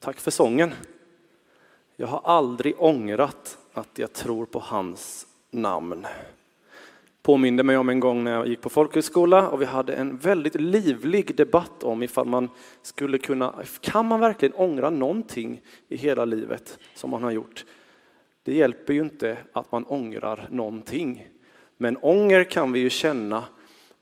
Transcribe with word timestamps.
Tack 0.00 0.20
för 0.20 0.30
sången. 0.30 0.74
Jag 1.96 2.06
har 2.06 2.20
aldrig 2.24 2.74
ångrat 2.78 3.58
att 3.72 3.98
jag 3.98 4.12
tror 4.12 4.46
på 4.46 4.58
hans 4.58 5.26
namn. 5.50 6.06
Påminde 7.22 7.62
mig 7.62 7.76
om 7.76 7.88
en 7.88 8.00
gång 8.00 8.24
när 8.24 8.32
jag 8.32 8.48
gick 8.48 8.60
på 8.60 8.68
folkhögskola 8.68 9.48
och 9.48 9.60
vi 9.60 9.64
hade 9.64 9.94
en 9.94 10.16
väldigt 10.16 10.54
livlig 10.54 11.36
debatt 11.36 11.84
om 11.84 12.02
ifall 12.02 12.26
man 12.26 12.48
skulle 12.82 13.18
kunna, 13.18 13.54
kan 13.80 14.06
man 14.06 14.20
verkligen 14.20 14.54
ångra 14.54 14.90
någonting 14.90 15.60
i 15.88 15.96
hela 15.96 16.24
livet 16.24 16.78
som 16.94 17.10
man 17.10 17.22
har 17.22 17.30
gjort? 17.30 17.64
Det 18.42 18.54
hjälper 18.54 18.94
ju 18.94 19.00
inte 19.00 19.38
att 19.52 19.72
man 19.72 19.84
ångrar 19.84 20.48
någonting. 20.50 21.28
Men 21.76 21.96
ånger 21.96 22.44
kan 22.44 22.72
vi 22.72 22.80
ju 22.80 22.90
känna, 22.90 23.44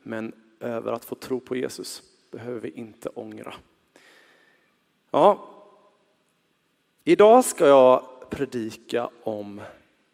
men 0.02 0.32
över 0.60 0.92
att 0.92 1.04
få 1.04 1.14
tro 1.14 1.40
på 1.40 1.56
Jesus 1.56 2.02
behöver 2.30 2.60
vi 2.60 2.70
inte 2.70 3.08
ångra. 3.08 3.54
Ja, 5.10 5.55
idag 7.09 7.45
ska 7.45 7.66
jag 7.66 8.02
predika 8.30 9.10
om 9.23 9.60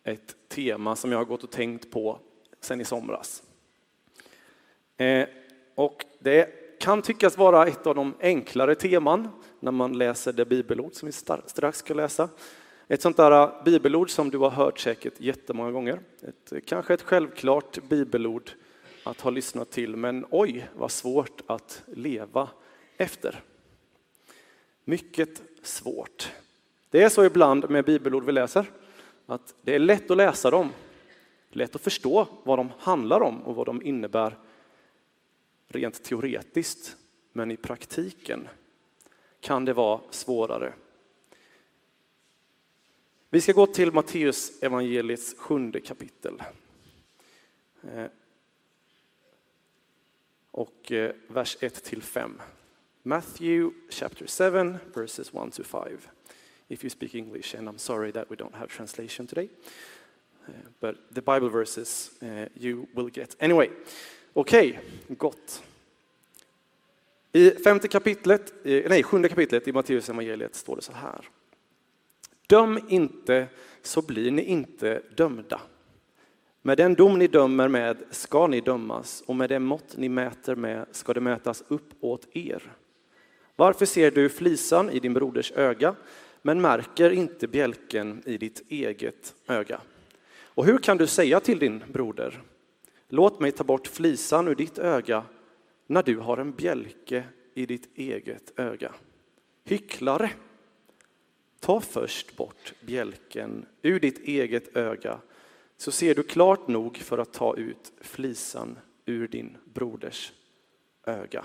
ett 0.05 0.37
tema 0.48 0.96
som 0.96 1.12
jag 1.12 1.19
har 1.19 1.24
gått 1.24 1.45
och 1.45 1.50
tänkt 1.50 1.91
på 1.91 2.19
sedan 2.60 2.80
i 2.80 2.84
somras. 2.84 3.42
Eh, 4.97 5.28
och 5.74 6.05
det 6.19 6.48
kan 6.80 7.02
tyckas 7.02 7.38
vara 7.38 7.66
ett 7.66 7.86
av 7.86 7.95
de 7.95 8.14
enklare 8.20 8.74
teman 8.74 9.28
när 9.60 9.73
man 9.73 9.98
läser 9.98 10.33
det 10.33 10.45
bibelord 10.45 10.95
som 10.95 11.06
vi 11.06 11.12
strax 11.47 11.78
ska 11.78 11.95
läsa. 11.95 12.28
Ett 12.88 13.02
sånt 13.02 13.16
där 13.16 13.42
eh, 13.42 13.64
bibelord 13.64 14.11
som 14.11 14.30
du 14.30 14.38
har 14.38 14.50
hört 14.50 14.78
säkert 14.78 15.20
jättemånga 15.20 15.70
gånger. 15.70 16.00
Ett, 16.22 16.52
eh, 16.52 16.61
kanske 16.66 16.95
ett 16.95 17.02
självklart 17.02 17.78
bibelord 17.88 18.50
att 19.05 19.20
ha 19.20 19.30
lyssnat 19.30 19.70
till, 19.70 19.97
men 19.97 20.27
oj 20.30 20.69
vad 20.74 20.91
svårt 20.91 21.41
att 21.47 21.83
leva 21.86 22.48
efter. 22.97 23.41
Mycket 24.84 25.42
svårt. 25.62 26.33
Det 26.92 27.02
är 27.02 27.09
så 27.09 27.24
ibland 27.24 27.70
med 27.70 27.84
bibelord 27.84 28.24
vi 28.24 28.32
läser, 28.32 28.70
att 29.27 29.55
det 29.62 29.75
är 29.75 29.78
lätt 29.78 30.11
att 30.11 30.16
läsa 30.16 30.50
dem, 30.50 30.70
lätt 31.50 31.75
att 31.75 31.80
förstå 31.80 32.28
vad 32.44 32.58
de 32.58 32.72
handlar 32.78 33.20
om 33.20 33.42
och 33.42 33.55
vad 33.55 33.66
de 33.66 33.83
innebär 33.83 34.39
rent 35.69 36.05
teoretiskt, 36.05 36.97
men 37.33 37.50
i 37.50 37.56
praktiken 37.56 38.48
kan 39.41 39.64
det 39.64 39.72
vara 39.72 40.00
svårare. 40.11 40.72
Vi 43.31 43.41
ska 43.41 43.53
gå 43.53 43.66
till 43.66 43.92
Matteus 43.92 44.62
evangeliets 44.62 45.34
sjunde 45.38 45.81
kapitel. 45.81 46.42
Eh, 47.83 48.06
och 50.50 50.92
eh, 50.92 51.14
vers 51.28 51.56
1 51.61 51.84
till 51.84 52.03
5. 52.03 52.41
Matthew 53.03 53.77
chapter 53.91 54.27
7 54.27 54.78
verses 54.94 55.34
1 55.34 55.53
to 55.53 55.62
5. 55.62 55.98
If 56.73 56.84
you 56.84 56.91
speak 56.91 57.15
English 57.15 57.55
and 57.55 57.69
I'm 57.69 57.78
sorry 57.78 58.12
that 58.12 58.31
we 58.31 58.37
don't 58.37 58.55
have 58.55 58.67
translation 58.67 59.27
today. 59.27 59.48
Uh, 60.48 60.53
but 60.81 60.97
the 61.15 61.20
Bible 61.20 61.51
verses 61.51 62.11
uh, 62.23 62.47
you 62.55 62.87
will 62.95 63.11
get. 63.11 63.37
Anyway, 63.39 63.69
okej, 64.33 64.69
okay, 64.70 65.17
gott. 65.19 65.62
I 67.33 67.50
femte 67.50 67.89
kapitlet, 67.89 68.53
eh, 68.65 68.89
nej, 68.89 69.03
sjunde 69.03 69.28
kapitlet 69.28 69.69
i 69.69 69.73
Matteus 69.73 70.09
evangeliet 70.09 70.55
står 70.55 70.77
det 70.77 70.83
så 70.83 70.93
här. 70.93 71.28
Döm 72.47 72.81
inte 72.89 73.47
så 73.83 74.03
blir 74.03 74.31
ni 74.31 74.43
inte 74.43 75.03
dömda. 75.17 75.61
Med 76.62 76.78
den 76.78 76.95
dom 76.95 77.19
ni 77.19 77.27
dömer 77.27 77.69
med 77.69 78.03
ska 78.11 78.47
ni 78.47 78.61
dömas 78.61 79.23
och 79.27 79.37
med 79.37 79.48
det 79.48 79.59
mått 79.59 79.97
ni 79.97 80.09
mäter 80.09 80.55
med 80.55 80.87
ska 80.91 81.12
det 81.12 81.20
mätas 81.20 81.65
upp 81.69 81.95
åt 82.00 82.37
er. 82.37 82.73
Varför 83.56 83.87
ser 83.87 84.11
du 84.11 84.28
flisan 84.28 84.91
i 84.91 84.98
din 84.98 85.15
broders 85.15 85.53
öga 85.53 85.95
men 86.42 86.60
märker 86.60 87.10
inte 87.10 87.48
bjälken 87.48 88.22
i 88.26 88.38
ditt 88.38 88.62
eget 88.68 89.34
öga? 89.46 89.80
Och 90.54 90.66
hur 90.66 90.78
kan 90.78 90.96
du 90.96 91.06
säga 91.06 91.40
till 91.40 91.58
din 91.58 91.82
broder, 91.92 92.42
låt 93.08 93.41
mig 93.41 93.53
ta 93.53 93.64
bort 93.64 93.86
flisan 93.86 94.48
ur 94.48 94.54
ditt 94.54 94.78
öga 94.78 95.25
när 95.86 96.02
du 96.02 96.19
har 96.19 96.36
en 96.36 96.52
bjälke 96.52 97.25
i 97.54 97.66
ditt 97.66 97.98
eget 97.98 98.52
öga? 98.56 98.92
Hycklare! 99.64 100.31
Ta 101.60 101.81
först 101.81 102.36
bort 102.36 102.72
bjälken 102.81 103.66
ur 103.82 104.00
ditt 104.00 104.19
eget 104.19 104.76
öga 104.76 105.20
så 105.76 105.92
ser 105.92 106.14
du 106.14 106.22
klart 106.22 106.69
nog 106.69 106.97
för 106.97 107.19
att 107.19 107.32
ta 107.32 107.56
ut 107.56 107.92
flisan 108.00 108.78
ur 109.06 109.28
din 109.28 109.56
broders 109.64 110.32
öga. 111.06 111.44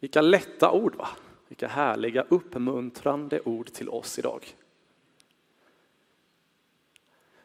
Vilka 0.00 0.20
lätta 0.20 0.72
ord, 0.72 0.94
va? 0.94 1.08
Vilka 1.50 1.68
härliga 1.68 2.26
uppmuntrande 2.28 3.40
ord 3.40 3.72
till 3.72 3.88
oss 3.88 4.18
idag. 4.18 4.46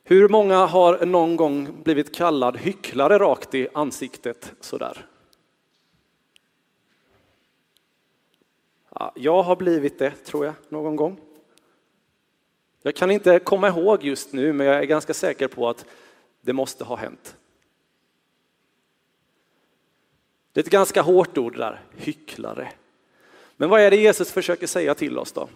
Hur 0.04 0.30
många 0.30 0.66
har 0.66 1.06
någon 1.06 1.36
gång 1.36 1.84
blivit 1.84 2.16
kallad 2.16 2.58
hycklare 2.58 3.20
rakt 3.20 3.56
i 3.56 3.68
ansiktet 3.74 4.54
sådär? 4.60 5.06
Ja, 8.90 9.12
jag 9.16 9.44
har 9.44 9.56
blivit 9.56 10.00
det, 10.00 10.12
tror 10.12 10.46
jag, 10.46 10.54
någon 10.70 10.96
gång. 10.96 11.20
Jag 12.82 12.96
kan 12.96 13.12
inte 13.12 13.40
komma 13.40 13.68
ihåg 13.68 14.04
just 14.04 14.34
nu, 14.34 14.54
men 14.54 14.68
jag 14.68 14.76
är 14.76 14.84
ganska 14.84 15.14
säker 15.14 15.48
på 15.48 15.70
att 15.70 15.86
det 16.42 16.54
måste 16.54 16.84
ha 16.84 16.96
hänt. 16.96 17.38
Det 20.52 20.60
är 20.60 20.64
ett 20.64 20.72
ganska 20.72 21.02
hårt 21.02 21.38
ord 21.38 21.58
där, 21.58 21.84
hycklare. 21.96 22.72
Men 23.58 23.70
vad 23.70 23.82
är 23.82 23.92
det 23.92 23.98
Jesus 23.98 24.32
försöker 24.32 24.68
säga 24.68 24.96
till 24.96 25.18
oss 25.18 25.32
då? 25.32 25.50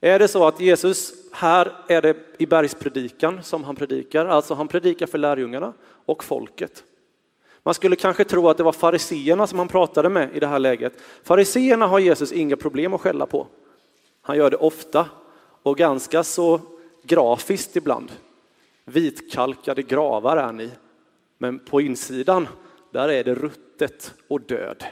Är 0.00 0.18
det 0.18 0.28
så 0.28 0.46
att 0.46 0.60
Jesus, 0.60 1.12
här 1.32 1.72
är 1.88 2.02
det 2.02 2.16
i 2.38 2.46
bergspredikan 2.46 3.42
som 3.42 3.64
han 3.64 3.76
predikar, 3.76 4.26
alltså 4.26 4.54
han 4.54 4.68
predikar 4.68 5.06
för 5.06 5.18
lärjungarna 5.18 5.72
och 6.06 6.24
folket. 6.24 6.84
Man 7.62 7.74
skulle 7.74 7.96
kanske 7.96 8.24
tro 8.24 8.48
att 8.48 8.56
det 8.56 8.62
var 8.62 8.72
fariseerna 8.72 9.46
som 9.46 9.58
han 9.58 9.68
pratade 9.68 10.08
med 10.08 10.36
i 10.36 10.40
det 10.40 10.46
här 10.46 10.58
läget. 10.58 10.92
Fariseerna 11.22 11.86
har 11.86 11.98
Jesus 11.98 12.32
inga 12.32 12.56
problem 12.56 12.94
att 12.94 13.00
skälla 13.00 13.26
på. 13.26 13.46
Han 14.22 14.36
gör 14.36 14.50
det 14.50 14.56
ofta 14.56 15.08
och 15.62 15.76
ganska 15.76 16.24
så 16.24 16.60
grafiskt 17.02 17.76
ibland. 17.76 18.12
Vitkalkade 18.84 19.82
gravar 19.82 20.36
är 20.36 20.52
ni, 20.52 20.70
men 21.38 21.58
på 21.58 21.80
insidan 21.80 22.48
där 22.90 23.08
är 23.08 23.24
det 23.24 23.34
ruttet 23.34 24.14
och 24.28 24.40
död. 24.40 24.84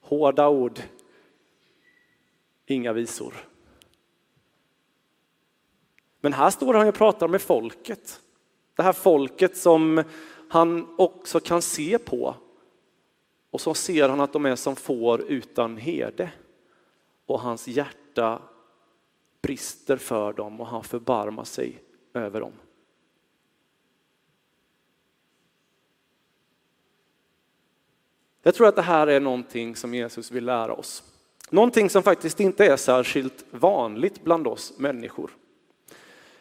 Hårda 0.00 0.48
ord, 0.48 0.80
inga 2.74 2.92
visor. 2.92 3.34
Men 6.20 6.32
här 6.32 6.50
står 6.50 6.74
han 6.74 6.88
och 6.88 6.94
pratar 6.94 7.28
med 7.28 7.42
folket. 7.42 8.20
Det 8.74 8.82
här 8.82 8.92
folket 8.92 9.56
som 9.56 10.04
han 10.48 10.94
också 10.98 11.40
kan 11.40 11.62
se 11.62 11.98
på. 11.98 12.34
Och 13.50 13.60
så 13.60 13.74
ser 13.74 14.08
han 14.08 14.20
att 14.20 14.32
de 14.32 14.46
är 14.46 14.56
som 14.56 14.76
får 14.76 15.20
utan 15.20 15.76
herde. 15.76 16.32
Och 17.26 17.40
hans 17.40 17.68
hjärta 17.68 18.42
brister 19.42 19.96
för 19.96 20.32
dem 20.32 20.60
och 20.60 20.66
han 20.66 20.84
förbarmar 20.84 21.44
sig 21.44 21.82
över 22.14 22.40
dem. 22.40 22.52
Jag 28.42 28.54
tror 28.54 28.68
att 28.68 28.76
det 28.76 28.82
här 28.82 29.06
är 29.06 29.20
någonting 29.20 29.76
som 29.76 29.94
Jesus 29.94 30.30
vill 30.30 30.44
lära 30.44 30.74
oss. 30.74 31.17
Någonting 31.50 31.90
som 31.90 32.02
faktiskt 32.02 32.40
inte 32.40 32.66
är 32.66 32.76
särskilt 32.76 33.44
vanligt 33.50 34.24
bland 34.24 34.46
oss 34.46 34.72
människor. 34.78 35.30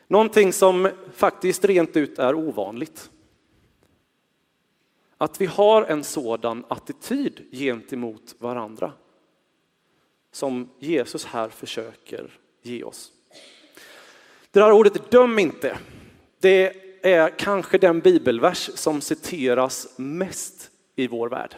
Någonting 0.08 0.54
som 0.54 0.90
faktiskt 1.14 1.66
rent 1.66 1.98
ut 1.98 2.20
är 2.20 2.36
ovanligt. 2.36 3.10
Att 5.18 5.42
vi 5.42 5.46
har 5.46 5.84
en 5.84 6.04
sådan 6.04 6.66
attityd 6.68 7.46
gentemot 7.52 8.36
varandra 8.40 8.94
som 10.32 10.70
Jesus 10.80 11.26
här 11.26 11.50
försöker 11.50 12.40
ge 12.62 12.84
oss. 12.84 13.12
Det 14.52 14.60
där 14.60 14.72
ordet 14.72 15.12
döm 15.12 15.40
inte, 15.40 15.78
det 16.40 16.76
är 17.02 17.40
kanske 17.40 17.78
den 17.78 18.00
bibelvers 18.00 18.70
som 18.76 19.02
citeras 19.02 19.88
mest 19.98 20.72
i 20.96 21.08
vår 21.08 21.30
värld. 21.30 21.56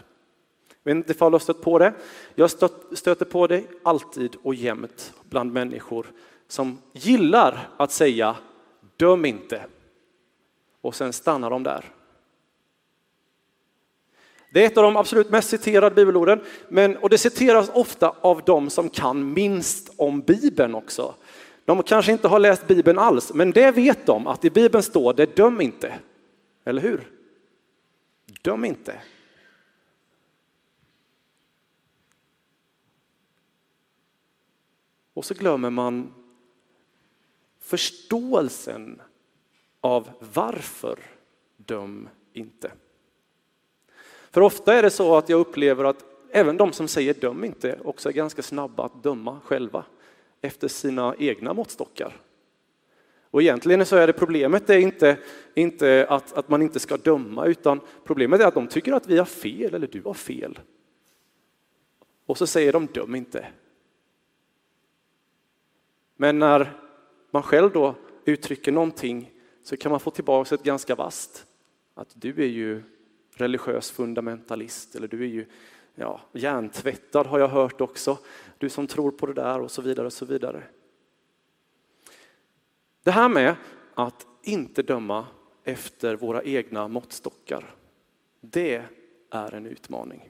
Jag 0.89 0.95
vet 0.95 1.03
inte 1.03 1.11
ifall 1.11 1.31
du 1.31 1.33
har 1.33 1.39
stött 1.39 1.61
på 1.61 1.79
det. 1.79 1.93
Jag 2.35 2.51
stöter 2.93 3.25
på 3.25 3.47
det 3.47 3.63
alltid 3.83 4.35
och 4.43 4.55
jämt 4.55 5.13
bland 5.29 5.53
människor 5.53 6.05
som 6.47 6.77
gillar 6.93 7.69
att 7.77 7.91
säga 7.91 8.35
döm 8.97 9.25
inte. 9.25 9.65
Och 10.81 10.95
sen 10.95 11.13
stannar 11.13 11.49
de 11.49 11.63
där. 11.63 11.85
Det 14.53 14.63
är 14.63 14.65
ett 14.65 14.77
av 14.77 14.83
de 14.83 14.97
absolut 14.97 15.29
mest 15.29 15.49
citerade 15.49 15.95
bibelorden, 15.95 16.41
men, 16.67 16.97
och 16.97 17.09
det 17.09 17.17
citeras 17.17 17.71
ofta 17.73 18.15
av 18.21 18.41
de 18.45 18.69
som 18.69 18.89
kan 18.89 19.33
minst 19.33 19.93
om 19.97 20.21
Bibeln 20.21 20.75
också. 20.75 21.15
De 21.65 21.83
kanske 21.83 22.11
inte 22.11 22.27
har 22.27 22.39
läst 22.39 22.67
Bibeln 22.67 22.99
alls, 22.99 23.33
men 23.33 23.51
det 23.51 23.71
vet 23.71 24.05
de 24.05 24.27
att 24.27 24.45
i 24.45 24.49
Bibeln 24.49 24.83
står 24.83 25.13
det 25.13 25.35
döm 25.35 25.61
inte. 25.61 25.93
Eller 26.65 26.81
hur? 26.81 27.07
Döm 28.41 28.65
inte. 28.65 28.95
Och 35.19 35.25
så 35.25 35.33
glömmer 35.33 35.69
man 35.69 36.13
förståelsen 37.59 39.01
av 39.81 40.09
varför 40.33 40.99
döm 41.57 42.09
inte. 42.33 42.71
För 44.31 44.41
ofta 44.41 44.73
är 44.73 44.83
det 44.83 44.89
så 44.89 45.15
att 45.15 45.29
jag 45.29 45.39
upplever 45.39 45.83
att 45.83 46.05
även 46.31 46.57
de 46.57 46.73
som 46.73 46.87
säger 46.87 47.13
döm 47.13 47.43
inte 47.43 47.79
också 47.83 48.09
är 48.09 48.13
ganska 48.13 48.41
snabba 48.41 48.85
att 48.85 49.03
döma 49.03 49.39
själva 49.43 49.85
efter 50.41 50.67
sina 50.67 51.15
egna 51.19 51.53
måttstockar. 51.53 52.21
Och 53.23 53.41
egentligen 53.41 53.85
så 53.85 53.95
är 53.95 54.07
det 54.07 54.13
problemet 54.13 54.69
är 54.69 54.77
inte, 54.77 55.17
inte 55.53 56.05
att, 56.09 56.33
att 56.33 56.49
man 56.49 56.61
inte 56.61 56.79
ska 56.79 56.97
döma 56.97 57.45
utan 57.45 57.81
problemet 58.03 58.41
är 58.41 58.45
att 58.45 58.53
de 58.53 58.67
tycker 58.67 58.93
att 58.93 59.07
vi 59.07 59.17
har 59.17 59.25
fel 59.25 59.73
eller 59.73 59.87
du 59.87 60.01
har 60.01 60.13
fel. 60.13 60.59
Och 62.25 62.37
så 62.37 62.47
säger 62.47 62.73
de 62.73 62.85
döm 62.85 63.15
inte. 63.15 63.47
Men 66.21 66.39
när 66.39 66.73
man 67.31 67.43
själv 67.43 67.71
då 67.71 67.95
uttrycker 68.25 68.71
någonting 68.71 69.31
så 69.63 69.77
kan 69.77 69.91
man 69.91 69.99
få 69.99 70.11
tillbaka 70.11 70.55
ett 70.55 70.63
ganska 70.63 70.95
vast. 70.95 71.45
Att 71.93 72.13
du 72.13 72.29
är 72.29 72.47
ju 72.47 72.83
religiös 73.35 73.91
fundamentalist 73.91 74.95
eller 74.95 75.07
du 75.07 75.23
är 75.23 75.27
ju 75.27 75.45
ja, 75.95 76.21
hjärntvättad 76.31 77.27
har 77.27 77.39
jag 77.39 77.47
hört 77.47 77.81
också. 77.81 78.17
Du 78.57 78.69
som 78.69 78.87
tror 78.87 79.11
på 79.11 79.25
det 79.25 79.33
där 79.33 79.59
och 79.59 79.71
så 79.71 79.81
vidare 79.81 80.05
och 80.05 80.13
så 80.13 80.25
vidare. 80.25 80.63
Det 83.03 83.11
här 83.11 83.29
med 83.29 83.55
att 83.93 84.27
inte 84.43 84.81
döma 84.81 85.27
efter 85.63 86.15
våra 86.15 86.43
egna 86.43 86.87
måttstockar, 86.87 87.75
det 88.41 88.83
är 89.29 89.53
en 89.53 89.65
utmaning. 89.65 90.29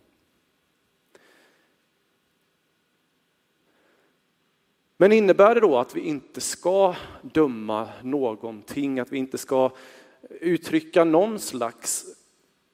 Men 5.02 5.12
innebär 5.12 5.56
det 5.56 5.62
då 5.62 5.78
att 5.78 5.96
vi 5.96 6.02
inte 6.02 6.42
ska 6.42 6.96
döma 7.22 7.90
någonting, 8.04 9.00
att 9.00 9.12
vi 9.12 9.18
inte 9.18 9.38
ska 9.38 9.72
uttrycka 10.30 11.04
någon 11.04 11.40
slags 11.40 12.06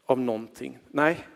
av 0.06 0.20
någonting? 0.20 0.80
Nej. 0.92 1.28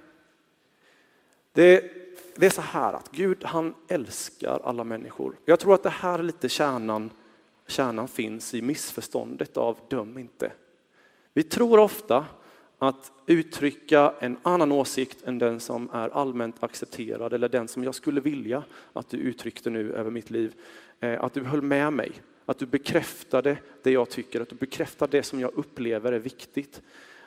Det, 1.52 1.92
det 2.36 2.46
är 2.46 2.50
så 2.50 2.62
här 2.62 2.94
att 2.94 3.12
Gud 3.12 3.44
han 3.44 3.74
älskar 3.88 4.60
alla 4.64 4.84
människor. 4.84 5.36
Jag 5.46 5.60
tror 5.60 5.74
att 5.74 5.84
det 5.84 5.90
här 5.90 6.20
är 6.20 6.24
lite 6.24 6.50
kärnan, 6.50 7.10
kärnan 7.68 8.08
finns 8.08 8.54
i 8.54 8.62
missförståndet 8.62 9.58
av 9.58 9.78
döm 9.88 10.18
inte. 10.18 10.52
Vi 11.34 11.44
tror 11.44 11.80
ofta 11.80 12.26
att 12.80 13.12
uttrycka 13.26 14.14
en 14.20 14.38
annan 14.44 14.72
åsikt 14.72 15.24
än 15.24 15.38
den 15.40 15.60
som 15.60 15.90
är 15.94 16.10
allmänt 16.10 16.64
accepterad 16.64 17.34
eller 17.34 17.50
den 17.50 17.68
som 17.68 17.84
jag 17.84 17.96
skulle 17.96 18.22
vilja 18.22 18.64
att 18.94 19.10
du 19.10 19.18
uttryckte 19.18 19.70
nu 19.70 19.94
över 19.94 20.12
mitt 20.12 20.30
liv. 20.30 20.54
Eh, 21.00 21.24
att 21.24 21.34
du 21.34 21.44
höll 21.44 21.62
med 21.62 21.94
mig, 21.94 22.12
att 22.46 22.60
du 22.60 22.66
bekräftade 22.66 23.58
det 23.84 23.92
jag 23.92 24.10
tycker, 24.10 24.42
att 24.42 24.50
du 24.50 24.56
bekräftade 24.56 25.18
det 25.18 25.24
som 25.24 25.40
jag 25.40 25.54
upplever 25.54 26.12
är 26.12 26.20
viktigt. 26.20 26.82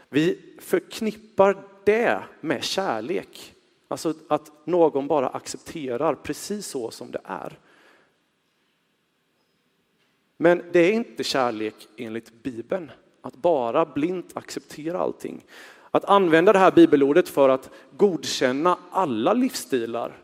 Vi 0.09 0.39
förknippar 0.59 1.57
det 1.85 2.23
med 2.41 2.65
kärlek. 2.65 3.55
Alltså 3.89 4.15
att 4.29 4.67
någon 4.67 5.07
bara 5.07 5.29
accepterar 5.29 6.15
precis 6.15 6.67
så 6.67 6.91
som 6.91 7.11
det 7.11 7.21
är. 7.25 7.59
Men 10.37 10.63
det 10.73 10.79
är 10.81 10.93
inte 10.93 11.25
kärlek 11.25 11.89
enligt 11.97 12.43
Bibeln. 12.43 12.91
Att 13.23 13.37
bara 13.37 13.85
blint 13.85 14.37
acceptera 14.37 14.99
allting. 14.99 15.45
Att 15.91 16.05
använda 16.05 16.53
det 16.53 16.59
här 16.59 16.71
bibelordet 16.71 17.29
för 17.29 17.49
att 17.49 17.71
godkänna 17.97 18.79
alla 18.91 19.33
livsstilar 19.33 20.23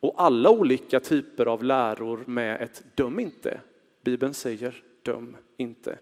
och 0.00 0.14
alla 0.16 0.50
olika 0.50 1.00
typer 1.00 1.46
av 1.46 1.64
läror 1.64 2.24
med 2.26 2.62
ett 2.62 2.82
döm 2.94 3.20
inte. 3.20 3.60
Bibeln 4.04 4.34
säger 4.34 4.82
döm 5.02 5.36
inte. 5.56 5.98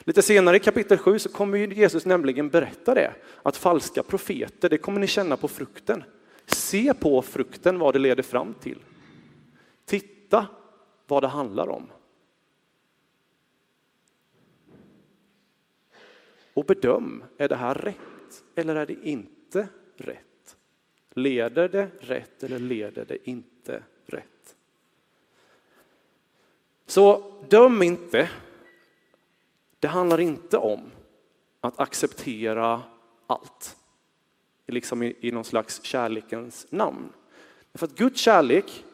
Lite 0.00 0.22
senare 0.22 0.56
i 0.56 0.60
kapitel 0.60 0.98
7 0.98 1.18
så 1.18 1.28
kommer 1.28 1.58
Jesus 1.58 2.06
nämligen 2.06 2.48
berätta 2.48 2.94
det, 2.94 3.12
att 3.42 3.56
falska 3.56 4.02
profeter, 4.02 4.68
det 4.68 4.78
kommer 4.78 5.00
ni 5.00 5.06
känna 5.06 5.36
på 5.36 5.48
frukten. 5.48 6.04
Se 6.46 6.94
på 6.94 7.22
frukten 7.22 7.78
vad 7.78 7.94
det 7.94 7.98
leder 7.98 8.22
fram 8.22 8.54
till. 8.54 8.78
Titta 9.84 10.46
vad 11.06 11.22
det 11.22 11.28
handlar 11.28 11.68
om. 11.68 11.86
Och 16.54 16.64
bedöm, 16.64 17.24
är 17.36 17.48
det 17.48 17.56
här 17.56 17.74
rätt 17.74 18.44
eller 18.54 18.76
är 18.76 18.86
det 18.86 19.08
inte 19.08 19.68
rätt? 19.96 20.56
Leder 21.10 21.68
det 21.68 21.90
rätt 22.00 22.42
eller 22.42 22.58
leder 22.58 23.04
det 23.04 23.28
inte 23.30 23.82
rätt? 24.06 24.56
Så 26.86 27.32
döm 27.48 27.82
inte. 27.82 28.30
Det 29.78 29.88
handlar 29.88 30.20
inte 30.20 30.58
om 30.58 30.90
att 31.60 31.80
acceptera 31.80 32.82
allt, 33.26 33.76
liksom 34.66 35.02
i, 35.02 35.16
i 35.20 35.30
någon 35.30 35.44
slags 35.44 35.82
kärlekens 35.82 36.66
namn. 36.70 37.12
För 37.74 37.86
att 37.86 37.94
Guds 37.94 38.20
kärlek, 38.20 38.84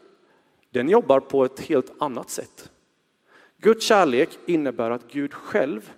den 0.70 0.88
jobbar 0.88 1.20
på 1.20 1.44
ett 1.44 1.61
helt 1.61 1.93
annat 2.02 2.31
sätt. 2.31 2.70
Guds 3.56 3.87
kärlek 3.87 4.38
innebär 4.46 4.90
att 4.90 5.12
Gud 5.12 5.34
själv 5.34 5.93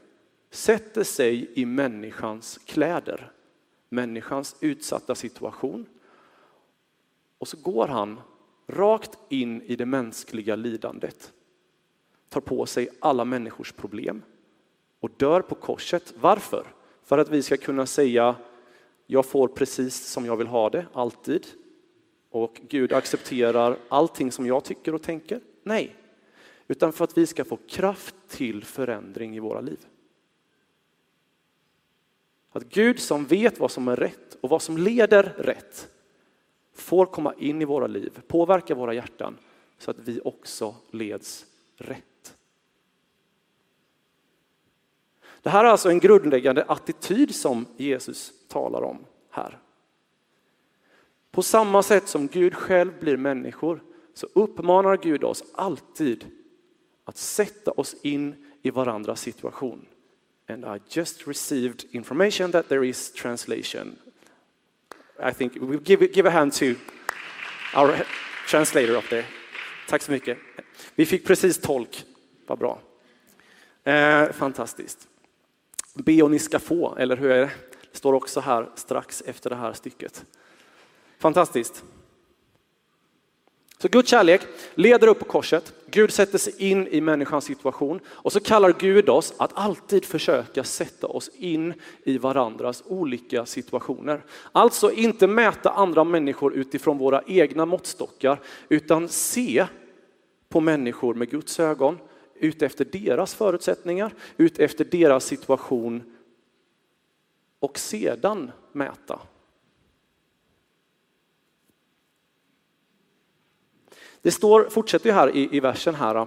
sätter 0.50 1.04
sig 1.04 1.50
i 1.54 1.66
människans 1.66 2.58
kläder, 2.64 3.32
människans 3.88 4.56
utsatta 4.60 5.14
situation. 5.14 5.86
Och 7.38 7.48
så 7.48 7.56
går 7.56 7.88
han 7.88 8.20
rakt 8.66 9.18
in 9.28 9.62
i 9.62 9.76
det 9.76 9.86
mänskliga 9.86 10.56
lidandet, 10.56 11.32
tar 12.28 12.40
på 12.40 12.66
sig 12.66 12.88
alla 13.00 13.24
människors 13.24 13.72
problem 13.72 14.22
och 15.00 15.10
dör 15.16 15.40
på 15.40 15.54
korset. 15.54 16.14
Varför? 16.20 16.66
För 17.02 17.18
att 17.18 17.28
vi 17.28 17.42
ska 17.42 17.56
kunna 17.56 17.86
säga 17.86 18.36
jag 19.06 19.26
får 19.26 19.48
precis 19.48 20.06
som 20.06 20.26
jag 20.26 20.36
vill 20.36 20.46
ha 20.46 20.70
det, 20.70 20.86
alltid. 20.92 21.46
Och 22.30 22.60
Gud 22.68 22.92
accepterar 22.92 23.76
allting 23.88 24.32
som 24.32 24.46
jag 24.46 24.64
tycker 24.64 24.94
och 24.94 25.02
tänker? 25.02 25.40
Nej, 25.62 25.96
utan 26.68 26.92
för 26.92 27.04
att 27.04 27.18
vi 27.18 27.26
ska 27.26 27.44
få 27.44 27.58
kraft 27.68 28.14
till 28.28 28.64
förändring 28.64 29.36
i 29.36 29.40
våra 29.40 29.60
liv. 29.60 29.78
Att 32.52 32.68
Gud 32.68 33.00
som 33.00 33.24
vet 33.24 33.58
vad 33.58 33.70
som 33.70 33.88
är 33.88 33.96
rätt 33.96 34.36
och 34.40 34.50
vad 34.50 34.62
som 34.62 34.78
leder 34.78 35.22
rätt 35.22 35.90
får 36.74 37.06
komma 37.06 37.34
in 37.38 37.62
i 37.62 37.64
våra 37.64 37.86
liv, 37.86 38.20
påverka 38.26 38.74
våra 38.74 38.94
hjärtan 38.94 39.38
så 39.78 39.90
att 39.90 39.98
vi 39.98 40.20
också 40.24 40.74
leds 40.90 41.46
rätt. 41.76 42.34
Det 45.42 45.50
här 45.50 45.64
är 45.64 45.68
alltså 45.68 45.90
en 45.90 45.98
grundläggande 45.98 46.64
attityd 46.64 47.34
som 47.34 47.66
Jesus 47.76 48.32
talar 48.48 48.82
om 48.82 48.98
här. 49.30 49.58
På 51.30 51.42
samma 51.42 51.82
sätt 51.82 52.08
som 52.08 52.26
Gud 52.26 52.54
själv 52.54 53.00
blir 53.00 53.16
människor 53.16 53.82
så 54.14 54.26
uppmanar 54.32 54.96
Gud 54.96 55.24
oss 55.24 55.44
alltid 55.54 56.26
att 57.04 57.16
sätta 57.16 57.70
oss 57.70 57.94
in 58.02 58.46
i 58.62 58.70
varandras 58.70 59.20
situation. 59.20 59.86
And 60.50 60.64
I 60.64 60.80
just 60.88 61.26
received 61.26 61.84
information 61.92 62.50
that 62.50 62.68
there 62.68 62.84
is 62.84 63.12
translation. 63.12 63.96
I 65.22 65.32
think 65.32 65.52
we'll 65.60 65.78
give, 65.78 66.12
give 66.12 66.26
a 66.26 66.30
hand 66.30 66.52
to 66.54 66.74
our 67.74 68.04
translator 68.48 68.96
up 68.96 69.08
there. 69.10 69.24
Tack 69.88 70.02
så 70.02 70.12
mycket. 70.12 70.38
Vi 70.94 71.06
fick 71.06 71.26
precis 71.26 71.58
tolk, 71.58 72.04
vad 72.46 72.58
bra. 72.58 72.78
Eh, 73.84 74.32
fantastiskt. 74.32 75.08
Be 75.94 76.22
och 76.22 76.30
ni 76.30 76.38
ska 76.38 76.58
få, 76.58 76.96
eller 76.96 77.16
hur 77.16 77.30
är 77.30 77.40
det? 77.40 77.50
Det 77.92 77.98
står 77.98 78.12
också 78.12 78.40
här 78.40 78.70
strax 78.74 79.22
efter 79.26 79.50
det 79.50 79.56
här 79.56 79.72
stycket. 79.72 80.24
Fantastiskt. 81.18 81.84
Så 83.82 83.88
Guds 83.88 84.10
kärlek 84.10 84.40
leder 84.74 85.06
upp 85.06 85.18
på 85.18 85.24
korset. 85.24 85.72
Gud 85.86 86.12
sätter 86.12 86.38
sig 86.38 86.54
in 86.58 86.86
i 86.86 87.00
människans 87.00 87.44
situation 87.44 88.00
och 88.06 88.32
så 88.32 88.40
kallar 88.40 88.74
Gud 88.78 89.08
oss 89.08 89.34
att 89.36 89.50
alltid 89.54 90.04
försöka 90.04 90.64
sätta 90.64 91.06
oss 91.06 91.30
in 91.34 91.74
i 92.04 92.18
varandras 92.18 92.82
olika 92.86 93.46
situationer. 93.46 94.24
Alltså 94.52 94.92
inte 94.92 95.26
mäta 95.26 95.70
andra 95.70 96.04
människor 96.04 96.54
utifrån 96.54 96.98
våra 96.98 97.22
egna 97.26 97.66
måttstockar 97.66 98.40
utan 98.68 99.08
se 99.08 99.66
på 100.48 100.60
människor 100.60 101.14
med 101.14 101.30
Guds 101.30 101.60
ögon 101.60 101.98
utefter 102.34 102.84
deras 102.84 103.34
förutsättningar, 103.34 104.14
utefter 104.36 104.84
deras 104.84 105.24
situation 105.24 106.02
och 107.60 107.78
sedan 107.78 108.50
mäta 108.72 109.20
Det 114.22 114.30
står, 114.30 114.68
fortsätter 114.70 115.06
ju 115.06 115.12
här 115.12 115.36
i, 115.36 115.56
i 115.56 115.60
versen 115.60 115.94
här, 115.94 116.26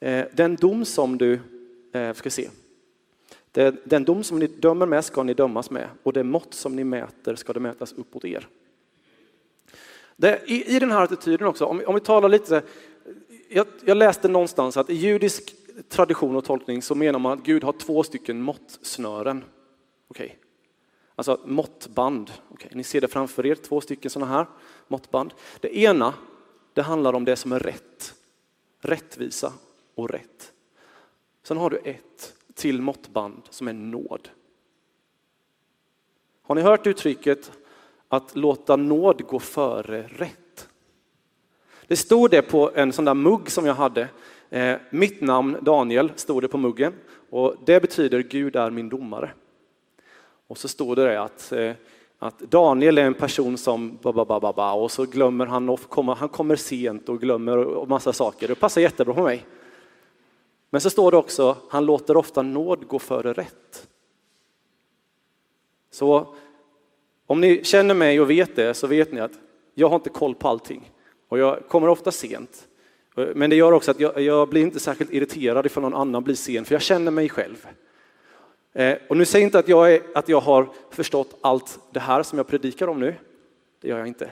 eh, 0.00 0.24
den 0.32 0.56
dom 0.56 0.84
som 0.84 1.18
du, 1.18 1.40
eh, 1.92 2.14
ska 2.14 2.30
se, 2.30 2.50
den, 3.52 3.78
den 3.84 4.04
dom 4.04 4.24
som 4.24 4.38
ni 4.38 4.46
dömer 4.46 4.86
med 4.86 5.04
ska 5.04 5.22
ni 5.22 5.34
dömas 5.34 5.70
med 5.70 5.88
och 6.02 6.12
det 6.12 6.24
mått 6.24 6.54
som 6.54 6.76
ni 6.76 6.84
mäter 6.84 7.34
ska 7.34 7.52
det 7.52 7.60
mätas 7.60 7.92
uppåt 7.92 8.24
er. 8.24 8.48
Det, 10.16 10.42
i, 10.46 10.76
I 10.76 10.78
den 10.78 10.90
här 10.90 11.02
attityden 11.02 11.46
också, 11.46 11.64
om, 11.64 11.82
om 11.86 11.94
vi 11.94 12.00
talar 12.00 12.28
lite 12.28 12.62
jag, 13.48 13.66
jag 13.84 13.96
läste 13.96 14.28
någonstans 14.28 14.76
att 14.76 14.90
i 14.90 14.94
judisk 14.94 15.54
tradition 15.88 16.36
och 16.36 16.44
tolkning 16.44 16.82
så 16.82 16.94
menar 16.94 17.18
man 17.18 17.38
att 17.38 17.44
Gud 17.44 17.64
har 17.64 17.72
två 17.72 18.02
stycken 18.02 18.42
måttsnören. 18.42 19.44
Okej. 20.08 20.26
Okay. 20.26 20.38
Alltså 21.14 21.40
måttband. 21.44 22.30
Okay. 22.50 22.70
Ni 22.72 22.84
ser 22.84 23.00
det 23.00 23.08
framför 23.08 23.46
er, 23.46 23.54
två 23.54 23.80
stycken 23.80 24.10
sådana 24.10 24.32
här 24.32 24.46
måttband. 24.88 25.34
Det 25.60 25.78
ena, 25.78 26.14
det 26.74 26.82
handlar 26.82 27.12
om 27.12 27.24
det 27.24 27.36
som 27.36 27.52
är 27.52 27.58
rätt. 27.58 28.14
Rättvisa 28.80 29.52
och 29.94 30.10
rätt. 30.10 30.52
Sen 31.42 31.56
har 31.56 31.70
du 31.70 31.76
ett 31.76 32.34
till 32.54 32.82
måttband 32.82 33.42
som 33.50 33.68
är 33.68 33.72
nåd. 33.72 34.28
Har 36.42 36.54
ni 36.54 36.60
hört 36.60 36.86
uttrycket 36.86 37.52
att 38.08 38.36
låta 38.36 38.76
nåd 38.76 39.22
gå 39.22 39.38
före 39.38 40.02
rätt? 40.02 40.68
Det 41.86 41.96
stod 41.96 42.30
det 42.30 42.42
på 42.42 42.70
en 42.74 42.92
sån 42.92 43.04
där 43.04 43.14
mugg 43.14 43.50
som 43.50 43.66
jag 43.66 43.74
hade. 43.74 44.08
Eh, 44.50 44.76
mitt 44.90 45.20
namn 45.20 45.56
Daniel 45.62 46.12
stod 46.16 46.42
det 46.42 46.48
på 46.48 46.58
muggen 46.58 46.94
och 47.30 47.56
det 47.64 47.80
betyder 47.80 48.20
Gud 48.20 48.56
är 48.56 48.70
min 48.70 48.88
domare. 48.88 49.30
Och 50.46 50.58
så 50.58 50.68
stod 50.68 50.96
det 50.96 51.20
att, 51.20 51.52
eh, 51.52 51.72
att 52.24 52.38
Daniel 52.38 52.98
är 52.98 53.02
en 53.02 53.14
person 53.14 53.58
som 53.58 53.98
babababa 54.02 54.72
och 54.72 54.90
så 54.90 55.04
glömmer 55.04 55.46
han 55.46 55.68
och 55.68 55.80
kommer, 55.80 56.14
han 56.14 56.28
kommer 56.28 56.56
sent 56.56 57.08
och 57.08 57.20
glömmer 57.20 57.56
och 57.56 57.88
massa 57.88 58.12
saker. 58.12 58.48
Det 58.48 58.54
passar 58.54 58.80
jättebra 58.80 59.14
på 59.14 59.22
mig. 59.22 59.46
Men 60.70 60.80
så 60.80 60.90
står 60.90 61.10
det 61.10 61.16
också, 61.16 61.56
han 61.68 61.86
låter 61.86 62.16
ofta 62.16 62.42
nåd 62.42 62.88
gå 62.88 62.98
före 62.98 63.32
rätt. 63.32 63.88
Så 65.90 66.34
om 67.26 67.40
ni 67.40 67.64
känner 67.64 67.94
mig 67.94 68.20
och 68.20 68.30
vet 68.30 68.56
det 68.56 68.74
så 68.74 68.86
vet 68.86 69.12
ni 69.12 69.20
att 69.20 69.38
jag 69.74 69.88
har 69.88 69.96
inte 69.96 70.10
koll 70.10 70.34
på 70.34 70.48
allting 70.48 70.92
och 71.28 71.38
jag 71.38 71.68
kommer 71.68 71.88
ofta 71.88 72.12
sent. 72.12 72.68
Eh, 73.16 73.26
men 73.34 73.50
det 73.50 73.56
gör 73.56 73.72
också 73.72 73.90
att 73.90 74.00
jag, 74.00 74.20
jag 74.20 74.48
blir 74.48 74.62
inte 74.62 74.80
särskilt 74.80 75.12
irriterad 75.12 75.66
ifall 75.66 75.82
någon 75.82 75.94
annan 75.94 76.24
blir 76.24 76.34
sen, 76.34 76.64
för 76.64 76.74
jag 76.74 76.82
känner 76.82 77.10
mig 77.10 77.28
själv. 77.28 77.66
Eh, 78.74 78.98
och 79.08 79.16
nu 79.16 79.24
säger 79.24 79.42
jag 79.42 79.48
inte 79.48 79.58
att 79.58 79.68
jag, 79.68 79.94
är, 79.94 80.02
att 80.14 80.28
jag 80.28 80.40
har 80.40 80.68
förstått 80.90 81.38
allt 81.40 81.78
det 81.92 82.00
här 82.00 82.22
som 82.22 82.38
jag 82.38 82.46
predikar 82.46 82.88
om 82.88 83.00
nu. 83.00 83.14
Det 83.80 83.88
gör 83.88 83.98
jag 83.98 84.08
inte. 84.08 84.30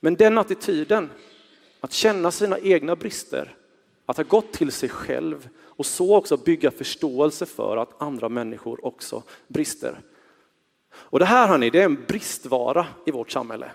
Men 0.00 0.14
den 0.14 0.38
attityden, 0.38 1.10
att 1.80 1.92
känna 1.92 2.30
sina 2.30 2.58
egna 2.58 2.96
brister, 2.96 3.54
att 4.06 4.16
ha 4.16 4.24
gått 4.24 4.52
till 4.52 4.72
sig 4.72 4.88
själv 4.88 5.48
och 5.60 5.86
så 5.86 6.16
också 6.16 6.36
bygga 6.36 6.70
förståelse 6.70 7.46
för 7.46 7.76
att 7.76 8.02
andra 8.02 8.28
människor 8.28 8.86
också 8.86 9.22
brister. 9.48 10.00
Och 10.90 11.18
det 11.18 11.24
här 11.24 11.48
hörni, 11.48 11.70
det 11.70 11.80
är 11.80 11.84
en 11.84 12.04
bristvara 12.08 12.86
i 13.06 13.10
vårt 13.10 13.30
samhälle. 13.30 13.70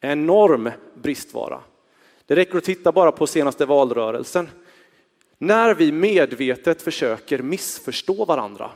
En 0.00 0.10
enorm 0.10 0.70
bristvara. 0.94 1.60
Det 2.26 2.36
räcker 2.36 2.58
att 2.58 2.64
titta 2.64 2.92
bara 2.92 3.12
på 3.12 3.26
senaste 3.26 3.66
valrörelsen. 3.66 4.48
När 5.38 5.74
vi 5.74 5.92
medvetet 5.92 6.82
försöker 6.82 7.42
missförstå 7.42 8.24
varandra. 8.24 8.70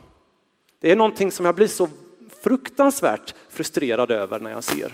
Det 0.79 0.91
är 0.91 0.95
någonting 0.95 1.31
som 1.31 1.45
jag 1.45 1.55
blir 1.55 1.67
så 1.67 1.89
fruktansvärt 2.43 3.35
frustrerad 3.49 4.11
över 4.11 4.39
när 4.39 4.51
jag 4.51 4.63
ser. 4.63 4.93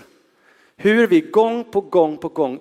Hur 0.76 1.06
vi 1.06 1.20
gång 1.20 1.64
på 1.64 1.80
gång 1.80 2.18
på 2.18 2.28
gång 2.28 2.60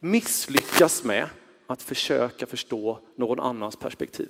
misslyckas 0.00 1.04
med 1.04 1.28
att 1.66 1.82
försöka 1.82 2.46
förstå 2.46 2.98
någon 3.16 3.40
annans 3.40 3.76
perspektiv. 3.76 4.28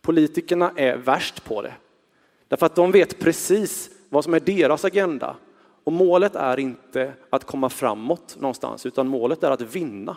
Politikerna 0.00 0.72
är 0.76 0.96
värst 0.96 1.44
på 1.44 1.62
det. 1.62 1.74
Därför 2.48 2.66
att 2.66 2.74
de 2.74 2.92
vet 2.92 3.18
precis 3.18 3.90
vad 4.08 4.24
som 4.24 4.34
är 4.34 4.40
deras 4.40 4.84
agenda. 4.84 5.36
Och 5.84 5.92
målet 5.92 6.36
är 6.36 6.58
inte 6.58 7.12
att 7.30 7.44
komma 7.44 7.68
framåt 7.68 8.36
någonstans, 8.40 8.86
utan 8.86 9.08
målet 9.08 9.42
är 9.42 9.50
att 9.50 9.74
vinna. 9.74 10.16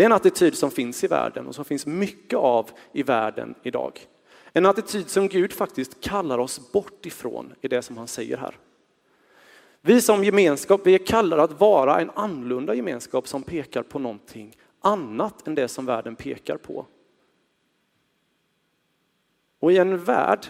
Det 0.00 0.04
är 0.04 0.06
en 0.06 0.12
attityd 0.12 0.54
som 0.54 0.70
finns 0.70 1.04
i 1.04 1.06
världen 1.06 1.46
och 1.46 1.54
som 1.54 1.64
finns 1.64 1.86
mycket 1.86 2.38
av 2.38 2.70
i 2.92 3.02
världen 3.02 3.54
idag. 3.62 4.00
En 4.52 4.66
attityd 4.66 5.08
som 5.08 5.28
Gud 5.28 5.52
faktiskt 5.52 6.00
kallar 6.00 6.38
oss 6.38 6.72
bort 6.72 7.06
ifrån 7.06 7.54
i 7.60 7.68
det 7.68 7.82
som 7.82 7.96
han 7.96 8.08
säger 8.08 8.36
här. 8.36 8.58
Vi 9.80 10.00
som 10.00 10.24
gemenskap, 10.24 10.80
vi 10.84 10.94
är 10.94 11.06
kallade 11.06 11.42
att 11.42 11.60
vara 11.60 12.00
en 12.00 12.10
annorlunda 12.10 12.74
gemenskap 12.74 13.28
som 13.28 13.42
pekar 13.42 13.82
på 13.82 13.98
någonting 13.98 14.56
annat 14.80 15.46
än 15.46 15.54
det 15.54 15.68
som 15.68 15.86
världen 15.86 16.16
pekar 16.16 16.56
på. 16.56 16.86
Och 19.58 19.72
i 19.72 19.78
en 19.78 20.04
värld 20.04 20.46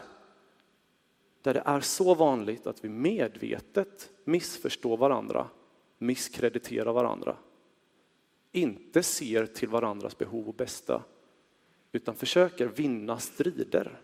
där 1.43 1.55
det 1.55 1.63
är 1.65 1.81
så 1.81 2.15
vanligt 2.15 2.67
att 2.67 2.85
vi 2.85 2.89
medvetet 2.89 4.11
missförstår 4.25 4.97
varandra, 4.97 5.47
misskrediterar 5.99 6.93
varandra, 6.93 7.37
inte 8.53 9.03
ser 9.03 9.47
till 9.47 9.69
varandras 9.69 10.19
behov 10.19 10.49
och 10.49 10.55
bästa, 10.55 11.03
utan 11.93 12.15
försöker 12.15 12.67
vinna 12.67 13.19
strider. 13.19 14.01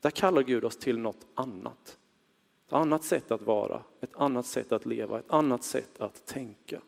Där 0.00 0.10
kallar 0.10 0.42
Gud 0.42 0.64
oss 0.64 0.76
till 0.76 0.98
något 0.98 1.26
annat. 1.34 1.98
Ett 2.66 2.72
annat 2.72 3.04
sätt 3.04 3.30
att 3.30 3.42
vara, 3.42 3.82
ett 4.00 4.16
annat 4.16 4.46
sätt 4.46 4.72
att 4.72 4.86
leva, 4.86 5.18
ett 5.18 5.30
annat 5.30 5.64
sätt 5.64 6.00
att 6.00 6.26
tänka. 6.26 6.82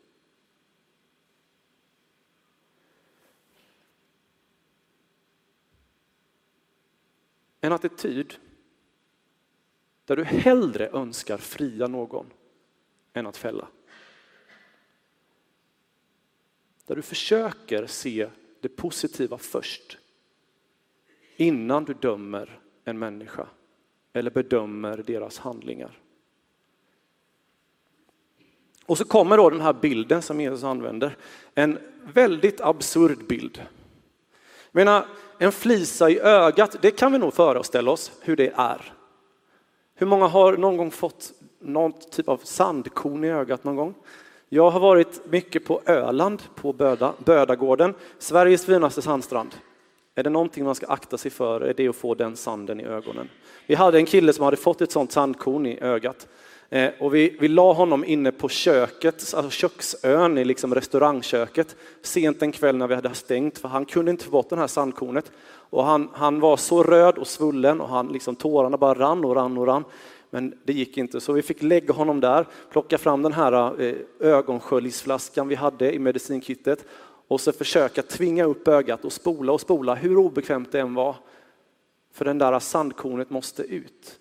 En 7.61 7.73
attityd 7.73 8.35
där 10.05 10.17
du 10.17 10.25
hellre 10.25 10.89
önskar 10.89 11.39
fria 11.39 11.87
någon 11.87 12.33
än 13.13 13.27
att 13.27 13.37
fälla. 13.37 13.69
Där 16.87 16.97
du 16.97 17.03
försöker 17.03 17.87
se 17.87 18.29
det 18.61 18.69
positiva 18.69 19.39
först 19.39 19.99
innan 21.37 21.85
du 21.85 21.95
dömer 21.95 22.61
en 22.85 22.99
människa 22.99 23.47
eller 24.13 24.31
bedömer 24.31 25.03
deras 25.07 25.39
handlingar. 25.39 25.99
Och 28.87 28.99
så 28.99 29.05
kommer 29.05 29.37
då 29.37 29.51
den 29.51 29.61
här 29.61 29.73
bilden 29.73 30.23
som 30.23 30.41
Jesus 30.41 30.65
använder. 30.65 31.17
En 31.55 31.79
väldigt 32.15 32.61
absurd 32.61 33.27
bild. 33.27 33.67
Jag 34.73 34.81
menar, 34.81 35.07
en 35.39 35.53
flisa 35.53 36.11
i 36.11 36.21
ögat, 36.21 36.77
det 36.83 36.91
kan 36.91 37.13
vi 37.13 37.19
nog 37.19 37.35
föreställa 37.35 37.91
oss 37.91 38.13
hur 38.21 38.37
det 38.37 38.53
är. 38.57 38.93
Hur 39.95 40.07
många 40.07 40.27
har 40.27 40.57
någon 40.57 40.77
gång 40.77 40.91
fått 40.91 41.33
någon 41.59 41.93
typ 41.93 42.29
av 42.29 42.41
sandkorn 42.45 43.25
i 43.25 43.31
ögat 43.31 43.65
någon 43.65 43.77
gång? 43.77 43.95
Jag 44.53 44.71
har 44.71 44.81
varit 44.81 45.21
mycket 45.31 45.65
på 45.65 45.81
Öland, 45.87 46.43
på 46.55 46.73
Böda, 46.73 47.15
Bödagården, 47.19 47.95
Sveriges 48.19 48.67
finaste 48.67 49.03
sandstrand. 49.03 49.55
Är 50.15 50.23
det 50.23 50.31
någonting 50.31 50.65
man 50.65 50.75
ska 50.75 50.87
akta 50.87 51.19
sig 51.19 51.31
för 51.31 51.61
är 51.61 51.75
det 51.77 51.89
att 51.89 51.97
få 51.97 52.15
den 52.15 52.37
sanden 52.37 52.81
i 52.81 52.85
ögonen. 52.85 53.29
Vi 53.67 53.75
hade 53.75 53.99
en 53.99 54.07
kille 54.07 54.33
som 54.33 54.45
hade 54.45 54.57
fått 54.57 54.81
ett 54.81 54.93
sånt 54.93 55.13
sandkorn 55.13 55.67
i 55.67 55.79
ögat. 55.81 56.29
Eh, 56.69 56.91
och 57.01 57.15
vi, 57.15 57.37
vi 57.41 57.49
la 57.49 57.73
honom 57.73 58.05
inne 58.05 58.33
på 58.33 58.49
köket, 58.49 59.35
alltså 59.35 59.51
köksön 59.51 60.39
i 60.39 60.45
liksom 60.45 60.75
restaurangköket, 60.75 61.77
sent 62.03 62.43
en 62.43 62.53
kväll 62.53 62.77
när 62.77 62.87
vi 62.87 62.95
hade 62.95 63.15
stängt, 63.15 63.59
för 63.59 63.69
han 63.69 63.85
kunde 63.85 64.11
inte 64.11 64.25
få 64.25 64.31
bort 64.31 64.51
det 64.51 64.57
här 64.57 64.67
sandkornet. 64.67 65.33
Och 65.71 65.85
han, 65.85 66.09
han 66.13 66.41
var 66.41 66.57
så 66.57 66.83
röd 66.83 67.19
och 67.19 67.27
svullen 67.27 67.81
och 67.81 67.89
han, 67.89 68.09
liksom, 68.09 68.37
tårarna 68.37 68.77
bara 68.77 68.95
rann 68.95 69.25
och 69.25 69.35
rann 69.35 69.59
och 69.59 69.67
rann. 69.67 69.85
Men 70.31 70.59
det 70.65 70.73
gick 70.73 70.97
inte, 70.97 71.21
så 71.21 71.33
vi 71.33 71.43
fick 71.43 71.63
lägga 71.63 71.95
honom 71.95 72.21
där, 72.21 72.47
plocka 72.71 72.99
fram 72.99 73.23
den 73.23 73.33
här 73.33 73.83
eh, 73.83 73.95
ögonsköljsflaskan 74.21 75.49
vi 75.49 75.55
hade 75.55 75.95
i 75.95 75.99
medicinkittet 75.99 76.85
och 77.29 77.41
så 77.41 77.53
försöka 77.53 78.03
tvinga 78.03 78.45
upp 78.45 78.69
ögat 78.69 79.05
och 79.05 79.13
spola 79.13 79.53
och 79.53 79.61
spola, 79.61 79.95
hur 79.95 80.17
obekvämt 80.17 80.73
det 80.73 80.81
än 80.81 80.95
var. 80.95 81.17
För 82.13 82.25
den 82.25 82.39
där 82.39 82.59
sandkornet 82.59 83.31
måste 83.31 83.63
ut. 83.63 84.21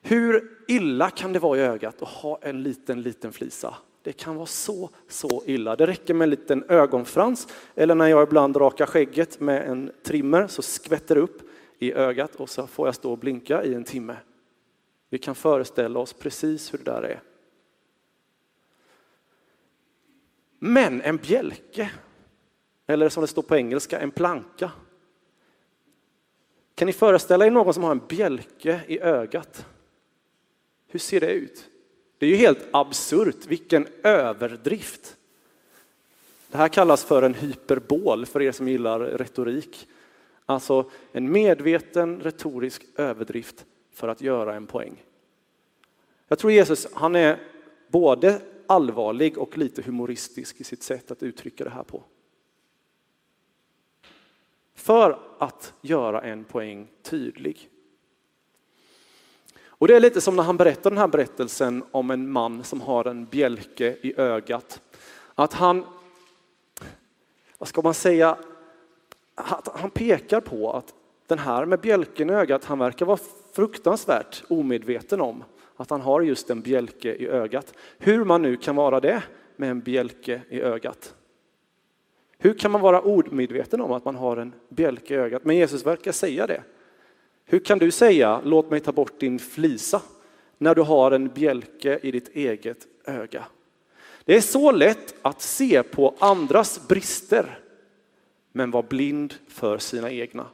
Hur 0.00 0.58
illa 0.68 1.10
kan 1.10 1.32
det 1.32 1.38
vara 1.38 1.58
i 1.58 1.62
ögat 1.62 2.02
att 2.02 2.08
ha 2.08 2.38
en 2.42 2.62
liten, 2.62 3.02
liten 3.02 3.32
flisa? 3.32 3.74
Det 4.02 4.12
kan 4.12 4.36
vara 4.36 4.46
så, 4.46 4.90
så 5.08 5.42
illa. 5.46 5.76
Det 5.76 5.86
räcker 5.86 6.14
med 6.14 6.26
en 6.26 6.30
liten 6.30 6.64
ögonfrans 6.68 7.48
eller 7.74 7.94
när 7.94 8.06
jag 8.06 8.22
ibland 8.22 8.56
rakar 8.56 8.86
skägget 8.86 9.40
med 9.40 9.70
en 9.70 9.92
trimmer 10.02 10.46
så 10.46 10.62
skvätter 10.62 11.14
det 11.14 11.20
upp 11.20 11.47
i 11.78 11.92
ögat 11.92 12.34
och 12.34 12.50
så 12.50 12.66
får 12.66 12.88
jag 12.88 12.94
stå 12.94 13.12
och 13.12 13.18
blinka 13.18 13.64
i 13.64 13.74
en 13.74 13.84
timme. 13.84 14.16
Vi 15.08 15.18
kan 15.18 15.34
föreställa 15.34 15.98
oss 15.98 16.12
precis 16.12 16.74
hur 16.74 16.78
det 16.78 16.84
där 16.84 17.02
är. 17.02 17.22
Men 20.58 21.02
en 21.02 21.16
bjälke, 21.16 21.90
eller 22.86 23.08
som 23.08 23.20
det 23.20 23.26
står 23.26 23.42
på 23.42 23.56
engelska, 23.56 24.00
en 24.00 24.10
planka. 24.10 24.72
Kan 26.74 26.86
ni 26.86 26.92
föreställa 26.92 27.46
er 27.46 27.50
någon 27.50 27.74
som 27.74 27.82
har 27.82 27.90
en 27.90 28.06
bjälke 28.08 28.80
i 28.86 29.00
ögat? 29.00 29.66
Hur 30.86 30.98
ser 30.98 31.20
det 31.20 31.32
ut? 31.32 31.68
Det 32.18 32.26
är 32.26 32.30
ju 32.30 32.36
helt 32.36 32.68
absurt, 32.70 33.46
vilken 33.46 33.86
överdrift. 34.02 35.16
Det 36.50 36.56
här 36.56 36.68
kallas 36.68 37.04
för 37.04 37.22
en 37.22 37.34
hyperbol 37.34 38.26
för 38.26 38.42
er 38.42 38.52
som 38.52 38.68
gillar 38.68 39.00
retorik. 39.00 39.88
Alltså 40.50 40.90
en 41.12 41.32
medveten 41.32 42.20
retorisk 42.20 42.84
överdrift 42.96 43.66
för 43.90 44.08
att 44.08 44.20
göra 44.20 44.54
en 44.54 44.66
poäng. 44.66 45.04
Jag 46.28 46.38
tror 46.38 46.52
Jesus, 46.52 46.86
han 46.94 47.16
är 47.16 47.40
både 47.88 48.42
allvarlig 48.66 49.38
och 49.38 49.58
lite 49.58 49.82
humoristisk 49.82 50.60
i 50.60 50.64
sitt 50.64 50.82
sätt 50.82 51.10
att 51.10 51.22
uttrycka 51.22 51.64
det 51.64 51.70
här 51.70 51.82
på. 51.82 52.04
För 54.74 55.18
att 55.38 55.74
göra 55.80 56.20
en 56.20 56.44
poäng 56.44 56.88
tydlig. 57.02 57.70
Och 59.64 59.88
det 59.88 59.96
är 59.96 60.00
lite 60.00 60.20
som 60.20 60.36
när 60.36 60.42
han 60.42 60.56
berättar 60.56 60.90
den 60.90 60.98
här 60.98 61.08
berättelsen 61.08 61.84
om 61.90 62.10
en 62.10 62.30
man 62.30 62.64
som 62.64 62.80
har 62.80 63.04
en 63.04 63.26
bjälke 63.26 63.96
i 64.02 64.20
ögat. 64.20 64.82
Att 65.34 65.52
han, 65.52 65.86
vad 67.58 67.68
ska 67.68 67.82
man 67.82 67.94
säga, 67.94 68.38
han 69.74 69.90
pekar 69.90 70.40
på 70.40 70.70
att 70.72 70.94
den 71.26 71.38
här 71.38 71.66
med 71.66 71.80
bjälken 71.80 72.30
i 72.30 72.32
ögat, 72.32 72.64
han 72.64 72.78
verkar 72.78 73.06
vara 73.06 73.18
fruktansvärt 73.52 74.42
omedveten 74.48 75.20
om 75.20 75.44
att 75.76 75.90
han 75.90 76.00
har 76.00 76.20
just 76.20 76.50
en 76.50 76.60
bjälke 76.60 77.14
i 77.14 77.28
ögat. 77.28 77.74
Hur 77.98 78.24
man 78.24 78.42
nu 78.42 78.56
kan 78.56 78.76
vara 78.76 79.00
det 79.00 79.22
med 79.56 79.70
en 79.70 79.80
bjälke 79.80 80.42
i 80.48 80.60
ögat. 80.60 81.14
Hur 82.38 82.54
kan 82.54 82.70
man 82.70 82.80
vara 82.80 83.00
omedveten 83.00 83.80
om 83.80 83.92
att 83.92 84.04
man 84.04 84.16
har 84.16 84.36
en 84.36 84.54
bjälke 84.68 85.14
i 85.14 85.16
ögat? 85.16 85.44
Men 85.44 85.56
Jesus 85.56 85.86
verkar 85.86 86.12
säga 86.12 86.46
det. 86.46 86.62
Hur 87.44 87.58
kan 87.58 87.78
du 87.78 87.90
säga 87.90 88.40
låt 88.44 88.70
mig 88.70 88.80
ta 88.80 88.92
bort 88.92 89.20
din 89.20 89.38
flisa 89.38 90.02
när 90.58 90.74
du 90.74 90.82
har 90.82 91.10
en 91.10 91.28
bjälke 91.28 91.98
i 92.02 92.10
ditt 92.10 92.28
eget 92.28 92.86
öga? 93.04 93.44
Det 94.24 94.36
är 94.36 94.40
så 94.40 94.72
lätt 94.72 95.14
att 95.22 95.40
se 95.40 95.82
på 95.82 96.14
andras 96.18 96.88
brister 96.88 97.58
men 98.58 98.70
var 98.70 98.82
blind 98.82 99.34
för 99.48 99.78
sina 99.78 100.10
egna. 100.10 100.46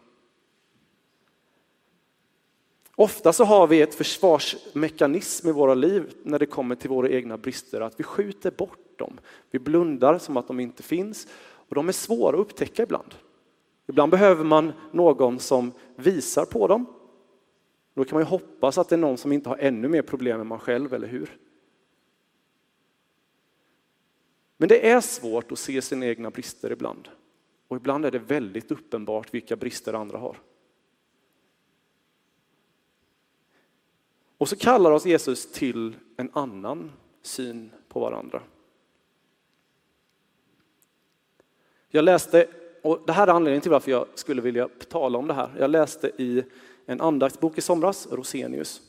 Ofta 2.95 3.33
så 3.33 3.45
har 3.45 3.67
vi 3.67 3.83
ett 3.83 3.95
försvarsmekanism 3.95 5.49
i 5.49 5.53
våra 5.53 5.75
liv 5.75 6.15
när 6.23 6.39
det 6.39 6.47
kommer 6.47 6.75
till 6.75 6.91
våra 6.91 7.09
egna 7.09 7.37
brister, 7.39 7.81
att 7.81 8.01
vi 8.01 8.05
skjuter 8.05 8.51
bort 8.51 8.99
dem. 8.99 9.21
Vi 9.51 9.59
blundar 9.59 10.19
som 10.19 10.37
att 10.37 10.49
de 10.49 10.61
inte 10.61 10.83
finns 10.83 11.27
och 11.43 11.75
de 11.75 11.89
är 11.89 11.93
svåra 11.93 12.37
att 12.37 12.41
upptäcka 12.41 12.83
ibland. 12.83 13.15
Ibland 13.87 14.11
behöver 14.11 14.45
man 14.45 14.73
någon 14.93 15.39
som 15.39 15.73
visar 15.97 16.45
på 16.45 16.69
dem. 16.69 16.87
Då 17.95 18.05
kan 18.05 18.17
man 18.17 18.23
ju 18.23 18.29
hoppas 18.29 18.79
att 18.79 18.89
det 18.89 18.95
är 18.95 18.99
någon 18.99 19.19
som 19.19 19.33
inte 19.33 19.49
har 19.49 19.57
ännu 19.57 19.89
mer 19.89 20.03
problem 20.03 20.41
än 20.41 20.47
man 20.47 20.59
själv, 20.59 20.95
eller 20.95 21.09
hur? 21.09 21.39
Men 24.57 24.69
det 24.69 24.91
är 24.91 25.01
svårt 25.01 25.53
att 25.53 25.59
se 25.59 25.83
sina 25.83 26.07
egna 26.07 26.31
brister 26.31 26.73
ibland. 26.73 27.09
Och 27.75 27.81
ibland 27.81 28.07
är 28.07 28.11
det 28.11 28.19
väldigt 28.19 28.71
uppenbart 28.71 29.35
vilka 29.35 29.57
brister 29.57 29.93
andra 29.95 30.19
har. 30.19 30.37
Och 34.39 34.49
så 34.49 34.57
kallar 34.57 34.91
oss 34.91 35.07
Jesus 35.07 35.53
till 35.53 35.97
en 36.17 36.31
annan 36.33 36.93
syn 37.23 37.71
på 37.89 38.01
varandra. 38.01 38.43
Jag 41.89 42.05
läste, 42.05 42.49
och 42.83 43.03
det 43.07 43.13
här 43.13 43.27
är 43.27 43.33
anledningen 43.33 43.63
till 43.63 43.71
varför 43.71 43.91
jag 43.91 44.07
skulle 44.15 44.43
vilja 44.43 44.69
tala 44.89 45.19
om 45.19 45.27
det 45.27 45.35
här. 45.35 45.51
Jag 45.59 45.71
läste 45.71 46.23
i 46.23 46.45
en 46.87 47.01
andaktsbok 47.01 47.59
i 47.59 47.61
somras, 47.61 48.09
Rosenius. 48.11 48.83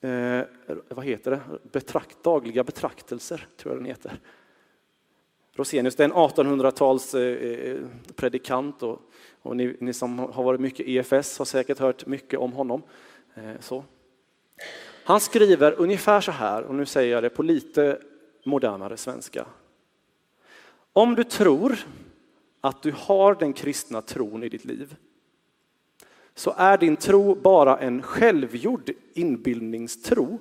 Eh, 0.00 0.42
vad 0.88 1.04
heter 1.04 1.30
det? 1.30 1.40
Betrakt, 1.62 2.22
dagliga 2.22 2.64
betraktelser, 2.64 3.46
tror 3.56 3.74
jag 3.74 3.80
den 3.80 3.86
heter. 3.86 4.20
Rosenius 5.56 5.96
det 5.96 6.02
är 6.02 6.08
en 6.08 6.14
1800-tals 6.14 7.14
eh, 7.14 7.20
eh, 7.20 7.80
predikant 8.14 8.82
och, 8.82 9.00
och 9.42 9.56
ni, 9.56 9.76
ni, 9.80 9.92
som 9.92 10.18
har 10.18 10.42
varit 10.42 10.60
mycket 10.60 10.86
EFS 10.88 11.38
har 11.38 11.44
säkert 11.44 11.78
hört 11.78 12.06
mycket 12.06 12.40
om 12.40 12.52
honom. 12.52 12.82
Eh, 13.34 13.60
så. 13.60 13.84
Han 15.04 15.20
skriver 15.20 15.72
ungefär 15.72 16.20
så 16.20 16.32
här, 16.32 16.62
och 16.62 16.74
nu 16.74 16.86
säger 16.86 17.12
jag 17.12 17.22
det 17.22 17.30
på 17.30 17.42
lite 17.42 17.98
modernare 18.44 18.96
svenska. 18.96 19.46
Om 20.92 21.14
du 21.14 21.24
tror 21.24 21.78
att 22.60 22.82
du 22.82 22.94
har 22.96 23.34
den 23.34 23.52
kristna 23.52 24.02
tron 24.02 24.42
i 24.42 24.48
ditt 24.48 24.64
liv 24.64 24.96
så 26.34 26.54
är 26.56 26.78
din 26.78 26.96
tro 26.96 27.34
bara 27.34 27.78
en 27.78 28.02
självgjord 28.02 28.90
inbildningstro 29.14 30.38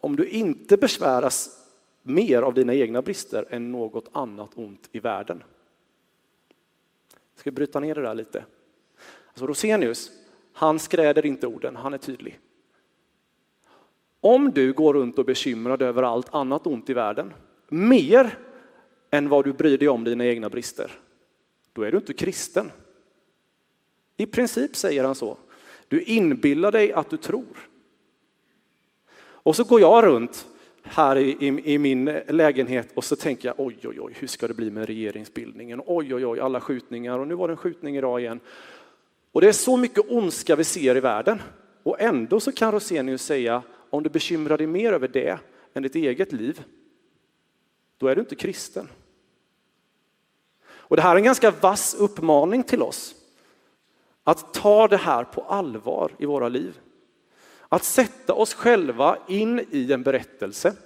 om 0.00 0.16
du 0.16 0.28
inte 0.28 0.76
besväras 0.76 1.63
mer 2.06 2.42
av 2.42 2.54
dina 2.54 2.74
egna 2.74 3.02
brister 3.02 3.46
än 3.50 3.72
något 3.72 4.08
annat 4.12 4.50
ont 4.54 4.88
i 4.92 5.00
världen. 5.00 5.42
Jag 7.34 7.40
ska 7.40 7.50
bryta 7.50 7.80
ner 7.80 7.94
det 7.94 8.02
där 8.02 8.14
lite. 8.14 8.44
Alltså 9.26 9.46
Rosenius, 9.46 10.10
han 10.52 10.78
skräder 10.78 11.26
inte 11.26 11.46
orden, 11.46 11.76
han 11.76 11.94
är 11.94 11.98
tydlig. 11.98 12.40
Om 14.20 14.50
du 14.50 14.72
går 14.72 14.94
runt 14.94 15.18
och 15.18 15.24
bekymrad 15.24 15.82
över 15.82 16.02
allt 16.02 16.34
annat 16.34 16.66
ont 16.66 16.90
i 16.90 16.94
världen, 16.94 17.32
mer 17.68 18.38
än 19.10 19.28
vad 19.28 19.44
du 19.44 19.52
bryr 19.52 19.78
dig 19.78 19.88
om 19.88 20.04
dina 20.04 20.26
egna 20.26 20.50
brister, 20.50 20.90
då 21.72 21.82
är 21.82 21.90
du 21.90 21.96
inte 21.96 22.12
kristen. 22.12 22.70
I 24.16 24.26
princip 24.26 24.76
säger 24.76 25.04
han 25.04 25.14
så. 25.14 25.38
Du 25.88 26.02
inbillar 26.02 26.72
dig 26.72 26.92
att 26.92 27.10
du 27.10 27.16
tror. 27.16 27.68
Och 29.16 29.56
så 29.56 29.64
går 29.64 29.80
jag 29.80 30.04
runt 30.04 30.46
här 30.84 31.16
i, 31.16 31.36
i, 31.40 31.72
i, 31.74 31.78
min 31.78 32.04
lägenhet 32.28 32.88
och 32.94 33.04
så 33.04 33.16
tänker 33.16 33.48
jag 33.48 33.54
oj, 33.58 33.78
oj, 33.84 34.00
oj, 34.00 34.12
hur 34.18 34.26
ska 34.26 34.48
det 34.48 34.54
bli 34.54 34.70
med 34.70 34.86
regeringsbildningen? 34.86 35.82
Oj, 35.86 36.14
oj, 36.14 36.26
oj, 36.26 36.40
alla 36.40 36.60
skjutningar 36.60 37.18
och 37.18 37.28
nu 37.28 37.34
var 37.34 37.48
det 37.48 37.52
en 37.52 37.56
skjutning 37.56 37.96
idag 37.96 38.20
igen. 38.20 38.40
Och 39.32 39.40
det 39.40 39.48
är 39.48 39.52
så 39.52 39.76
mycket 39.76 40.10
ondska 40.10 40.56
vi 40.56 40.64
ser 40.64 40.96
i 40.96 41.00
världen 41.00 41.42
och 41.82 42.00
ändå 42.00 42.40
så 42.40 42.52
kan 42.52 42.72
Rosenius 42.72 43.22
säga 43.22 43.62
om 43.90 44.02
du 44.02 44.10
bekymrar 44.10 44.58
dig 44.58 44.66
mer 44.66 44.92
över 44.92 45.08
det 45.08 45.38
än 45.74 45.82
ditt 45.82 45.94
eget 45.94 46.32
liv, 46.32 46.62
då 47.98 48.06
är 48.06 48.14
du 48.14 48.20
inte 48.20 48.34
kristen. 48.34 48.88
Och 50.66 50.96
det 50.96 51.02
här 51.02 51.12
är 51.12 51.16
en 51.16 51.24
ganska 51.24 51.50
vass 51.50 51.94
uppmaning 51.94 52.62
till 52.62 52.82
oss. 52.82 53.14
Att 54.24 54.54
ta 54.54 54.88
det 54.88 54.96
här 54.96 55.24
på 55.24 55.42
allvar 55.42 56.12
i 56.18 56.26
våra 56.26 56.48
liv. 56.48 56.78
Att 57.74 57.84
sätta 57.84 58.34
oss 58.34 58.54
själva 58.54 59.18
in 59.28 59.66
i 59.70 59.92
en 59.92 60.02
berättelse 60.02 60.76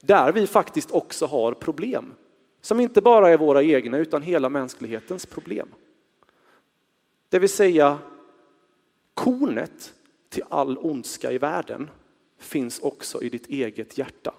där 0.00 0.32
vi 0.32 0.46
faktiskt 0.46 0.90
också 0.90 1.26
har 1.26 1.54
problem. 1.54 2.14
Som 2.60 2.80
inte 2.80 3.02
bara 3.02 3.30
är 3.30 3.38
våra 3.38 3.62
egna 3.62 3.98
utan 3.98 4.22
hela 4.22 4.48
mänsklighetens 4.48 5.26
problem. 5.26 5.68
Det 7.28 7.38
vill 7.38 7.48
säga 7.48 7.98
kornet 9.14 9.94
till 10.28 10.42
all 10.48 10.78
ondska 10.78 11.32
i 11.32 11.38
världen 11.38 11.90
finns 12.38 12.78
också 12.78 13.22
i 13.22 13.28
ditt 13.28 13.46
eget 13.46 13.98
hjärta. 13.98 14.34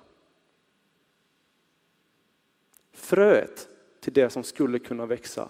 Fröet 2.94 3.68
till 4.00 4.14
det 4.14 4.30
som 4.30 4.44
skulle 4.44 4.80
kunna 4.80 5.06
växa 5.06 5.50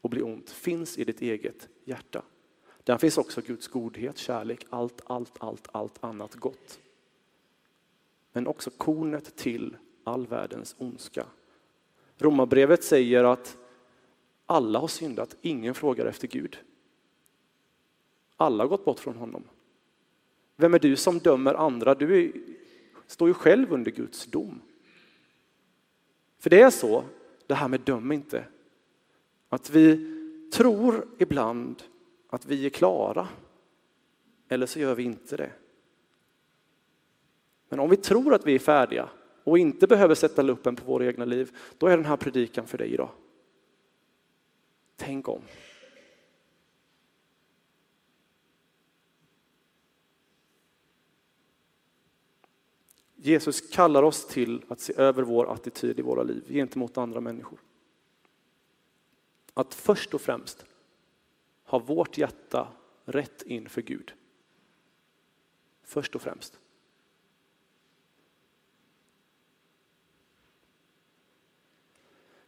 och 0.00 0.10
bli 0.10 0.22
ont 0.22 0.50
finns 0.50 0.98
i 0.98 1.04
ditt 1.04 1.20
eget 1.20 1.68
hjärta. 1.84 2.22
Där 2.88 2.98
finns 2.98 3.18
också 3.18 3.40
Guds 3.40 3.68
godhet, 3.68 4.18
kärlek, 4.18 4.66
allt, 4.70 5.02
allt, 5.06 5.32
allt, 5.38 5.68
allt 5.72 6.04
annat 6.04 6.34
gott. 6.34 6.80
Men 8.32 8.46
också 8.46 8.70
kornet 8.70 9.36
till 9.36 9.76
all 10.04 10.26
världens 10.26 10.74
ondska. 10.78 11.26
Romarbrevet 12.16 12.84
säger 12.84 13.24
att 13.24 13.56
alla 14.46 14.78
har 14.78 14.88
syndat, 14.88 15.36
ingen 15.40 15.74
frågar 15.74 16.06
efter 16.06 16.28
Gud. 16.28 16.58
Alla 18.36 18.64
har 18.64 18.68
gått 18.68 18.84
bort 18.84 19.00
från 19.00 19.16
honom. 19.16 19.44
Vem 20.56 20.74
är 20.74 20.78
du 20.78 20.96
som 20.96 21.18
dömer 21.18 21.54
andra? 21.54 21.94
Du 21.94 22.24
är, 22.24 22.32
står 23.06 23.28
ju 23.28 23.34
själv 23.34 23.72
under 23.72 23.90
Guds 23.90 24.26
dom. 24.26 24.60
För 26.38 26.50
det 26.50 26.60
är 26.60 26.70
så, 26.70 27.04
det 27.46 27.54
här 27.54 27.68
med 27.68 27.80
döm 27.80 28.12
inte, 28.12 28.44
att 29.48 29.70
vi 29.70 30.14
tror 30.52 31.08
ibland 31.18 31.82
att 32.28 32.46
vi 32.46 32.66
är 32.66 32.70
klara, 32.70 33.28
eller 34.48 34.66
så 34.66 34.78
gör 34.78 34.94
vi 34.94 35.02
inte 35.02 35.36
det. 35.36 35.52
Men 37.68 37.80
om 37.80 37.90
vi 37.90 37.96
tror 37.96 38.34
att 38.34 38.46
vi 38.46 38.54
är 38.54 38.58
färdiga 38.58 39.08
och 39.44 39.58
inte 39.58 39.86
behöver 39.86 40.14
sätta 40.14 40.42
luppen 40.42 40.76
på 40.76 40.84
våra 40.84 41.06
egna 41.06 41.24
liv, 41.24 41.56
då 41.78 41.86
är 41.86 41.96
den 41.96 42.06
här 42.06 42.16
predikan 42.16 42.66
för 42.66 42.78
dig 42.78 42.94
idag. 42.94 43.10
Tänk 44.96 45.28
om. 45.28 45.42
Jesus 53.16 53.60
kallar 53.70 54.02
oss 54.02 54.26
till 54.26 54.64
att 54.68 54.80
se 54.80 54.92
över 54.96 55.22
vår 55.22 55.52
attityd 55.52 55.98
i 55.98 56.02
våra 56.02 56.22
liv 56.22 56.44
gentemot 56.48 56.98
andra 56.98 57.20
människor. 57.20 57.58
Att 59.54 59.74
först 59.74 60.14
och 60.14 60.20
främst 60.20 60.64
ha 61.68 61.78
vårt 61.78 62.18
hjärta 62.18 62.72
rätt 63.04 63.42
inför 63.42 63.82
Gud. 63.82 64.12
Först 65.82 66.14
och 66.14 66.22
främst. 66.22 66.60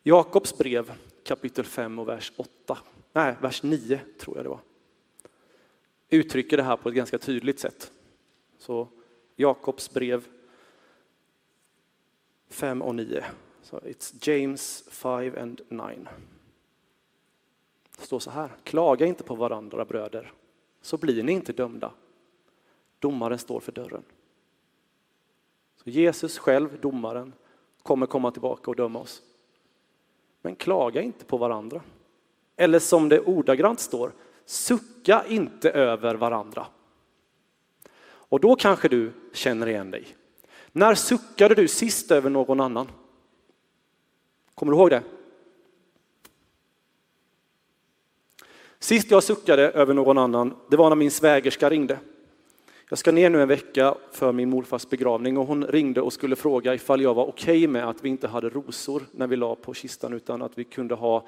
Jakobs 0.03 0.59
brev 0.59 0.93
kapitel 1.25 1.65
5 1.65 1.99
och 1.99 2.09
vers 2.09 2.33
8, 2.37 2.79
nej 3.13 3.37
vers 3.43 3.63
9 3.63 4.01
tror 4.19 4.37
jag 4.37 4.45
det 4.45 4.49
var, 4.49 4.61
uttrycker 6.09 6.57
det 6.57 6.63
här 6.63 6.77
på 6.77 6.89
ett 6.89 6.95
ganska 6.95 7.19
tydligt 7.19 7.61
sätt. 7.61 7.93
Så 8.59 8.89
Jakobs 9.37 9.91
brev 9.91 10.29
5 12.49 12.83
och 12.83 12.95
9. 12.95 13.25
So 13.63 13.79
it's 13.79 14.29
James 14.29 14.85
5 14.89 15.35
and 15.39 15.61
9. 15.69 16.09
Det 18.01 18.07
står 18.07 18.19
så 18.19 18.31
här, 18.31 18.51
klaga 18.65 19.07
inte 19.07 19.25
på 19.25 19.35
varandra 19.35 19.85
bröder, 19.85 20.33
så 20.83 20.97
blir 20.97 21.23
ni 21.23 21.33
inte 21.33 21.53
dömda. 21.53 21.93
Domaren 22.99 23.39
står 23.39 23.61
för 23.61 23.73
dörren. 23.73 24.03
Så 25.77 25.91
Jesus 25.91 26.39
själv, 26.39 26.81
domaren, 26.81 27.33
kommer 27.83 28.07
komma 28.07 28.31
tillbaka 28.31 28.71
och 28.71 28.77
döma 28.77 28.99
oss. 28.99 29.23
Men 30.43 30.57
klaga 30.57 31.03
inte 31.03 31.25
på 31.25 31.37
varandra. 31.37 31.83
Eller 32.57 32.79
som 32.79 33.09
det 33.09 33.21
ordagrant 33.21 33.81
står, 33.81 34.13
sucka 34.45 35.25
inte 35.29 35.71
över 35.71 36.15
varandra. 36.15 36.67
Och 38.03 38.41
då 38.41 38.57
kanske 38.57 38.89
du 38.89 39.13
känner 39.33 39.67
igen 39.67 39.91
dig. 39.91 40.07
När 40.73 40.95
suckade 40.95 41.55
du 41.55 41.69
sist 41.69 42.11
över 42.11 42.31
någon 42.31 42.61
annan? 42.61 42.91
Kommer 44.55 44.73
du 44.73 44.79
ihåg 44.79 44.91
det? 44.91 45.03
Sist 48.83 49.11
jag 49.11 49.23
suckade 49.23 49.63
över 49.63 49.95
någon 49.95 50.19
annan, 50.19 50.55
det 50.71 50.77
var 50.77 50.89
när 50.89 50.97
min 50.97 51.11
svägerska 51.11 51.71
ringde. 51.71 51.99
Jag 52.89 52.99
ska 52.99 53.13
ner 53.13 53.31
nu 53.31 53.43
en 53.43 53.49
vecka 53.49 53.95
för 54.13 54.33
min 54.33 54.51
morfars 54.51 54.89
begravning 54.89 55.39
och 55.39 55.47
hon 55.47 55.67
ringde 55.67 56.01
och 56.01 56.13
skulle 56.13 56.37
fråga 56.37 56.75
ifall 56.75 57.01
jag 57.01 57.15
var 57.15 57.27
okej 57.27 57.59
okay 57.59 57.69
med 57.69 57.89
att 57.89 58.05
vi 58.05 58.09
inte 58.09 58.29
hade 58.29 58.49
rosor 58.49 59.03
när 59.13 59.27
vi 59.27 59.37
la 59.37 59.55
på 59.55 59.75
kistan 59.75 60.13
utan 60.13 60.43
att 60.43 60.59
vi 60.59 60.65
kunde 60.65 60.95
ha 60.95 61.27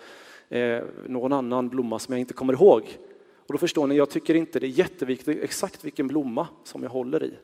eh, 0.49 0.83
någon 1.07 1.33
annan 1.33 1.69
blomma 1.69 1.99
som 1.99 2.13
jag 2.13 2.21
inte 2.21 2.35
kommer 2.35 2.53
ihåg. 2.53 2.99
Och 3.47 3.53
då 3.53 3.59
förstår 3.59 3.87
ni, 3.87 3.95
jag 3.95 4.11
tycker 4.11 4.35
inte 4.35 4.61
det 4.61 4.67
är 4.67 4.69
jätteviktigt 4.69 5.43
exakt 5.43 5.85
vilken 5.85 6.09
blomma 6.09 6.49
som 6.65 6.83
jag 6.83 6.91
håller 6.91 7.25
i. 7.25 7.35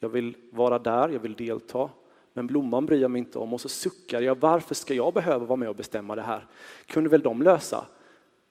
Jag 0.00 0.08
vill 0.08 0.36
vara 0.50 0.78
där, 0.78 1.08
jag 1.08 1.20
vill 1.20 1.34
delta, 1.34 1.90
men 2.32 2.46
blomman 2.46 2.86
bryr 2.86 3.00
jag 3.00 3.10
mig 3.10 3.18
inte 3.18 3.38
om. 3.38 3.54
Och 3.54 3.60
så 3.60 3.68
suckar 3.68 4.20
jag, 4.20 4.40
varför 4.40 4.74
ska 4.74 4.94
jag 4.94 5.14
behöva 5.14 5.46
vara 5.46 5.56
med 5.56 5.68
och 5.68 5.76
bestämma 5.76 6.16
det 6.16 6.22
här? 6.22 6.46
kunde 6.86 7.10
väl 7.10 7.20
de 7.22 7.42
lösa? 7.42 7.86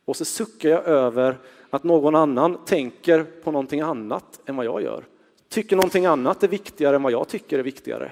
Och 0.10 0.16
så 0.16 0.26
suckar 0.26 0.70
jag 0.70 0.86
över 0.86 1.38
att 1.70 1.84
någon 1.84 2.16
annan 2.16 2.66
tänker 2.66 3.24
på 3.24 3.52
någonting 3.52 3.82
annat 3.82 4.40
än 4.46 4.56
vad 4.56 4.66
jag 4.66 4.82
gör. 4.82 5.04
Tycker 5.50 5.76
någonting 5.76 6.06
annat 6.06 6.44
är 6.44 6.48
viktigare 6.48 6.96
än 6.96 7.04
vad 7.04 7.12
jag 7.12 7.28
tycker 7.28 7.60
är 7.60 7.64
viktigare. 7.64 8.12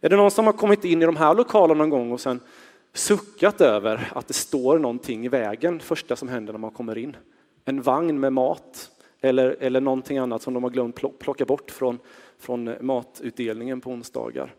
Är 0.00 0.08
det 0.08 0.16
någon 0.16 0.30
som 0.30 0.46
har 0.46 0.52
kommit 0.52 0.84
in 0.84 1.02
i 1.02 1.06
de 1.06 1.16
här 1.16 1.34
lokalerna 1.34 1.78
någon 1.78 1.90
gång 1.90 2.12
och 2.12 2.20
sen 2.20 2.40
suckat 2.92 3.60
över 3.60 4.12
att 4.14 4.28
det 4.28 4.34
står 4.34 4.78
någonting 4.78 5.24
i 5.24 5.28
vägen 5.28 5.80
första 5.80 6.16
som 6.16 6.28
händer 6.28 6.52
när 6.52 6.60
man 6.60 6.70
kommer 6.70 6.98
in? 6.98 7.16
En 7.64 7.82
vagn 7.82 8.20
med 8.20 8.32
mat 8.32 8.90
eller, 9.20 9.56
eller 9.60 9.80
någonting 9.80 10.18
annat 10.18 10.42
som 10.42 10.54
de 10.54 10.62
har 10.62 10.70
glömt 10.70 11.18
plocka 11.18 11.44
bort 11.44 11.70
från, 11.70 11.98
från 12.38 12.74
matutdelningen 12.80 13.80
på 13.80 13.90
onsdagar. 13.90 14.54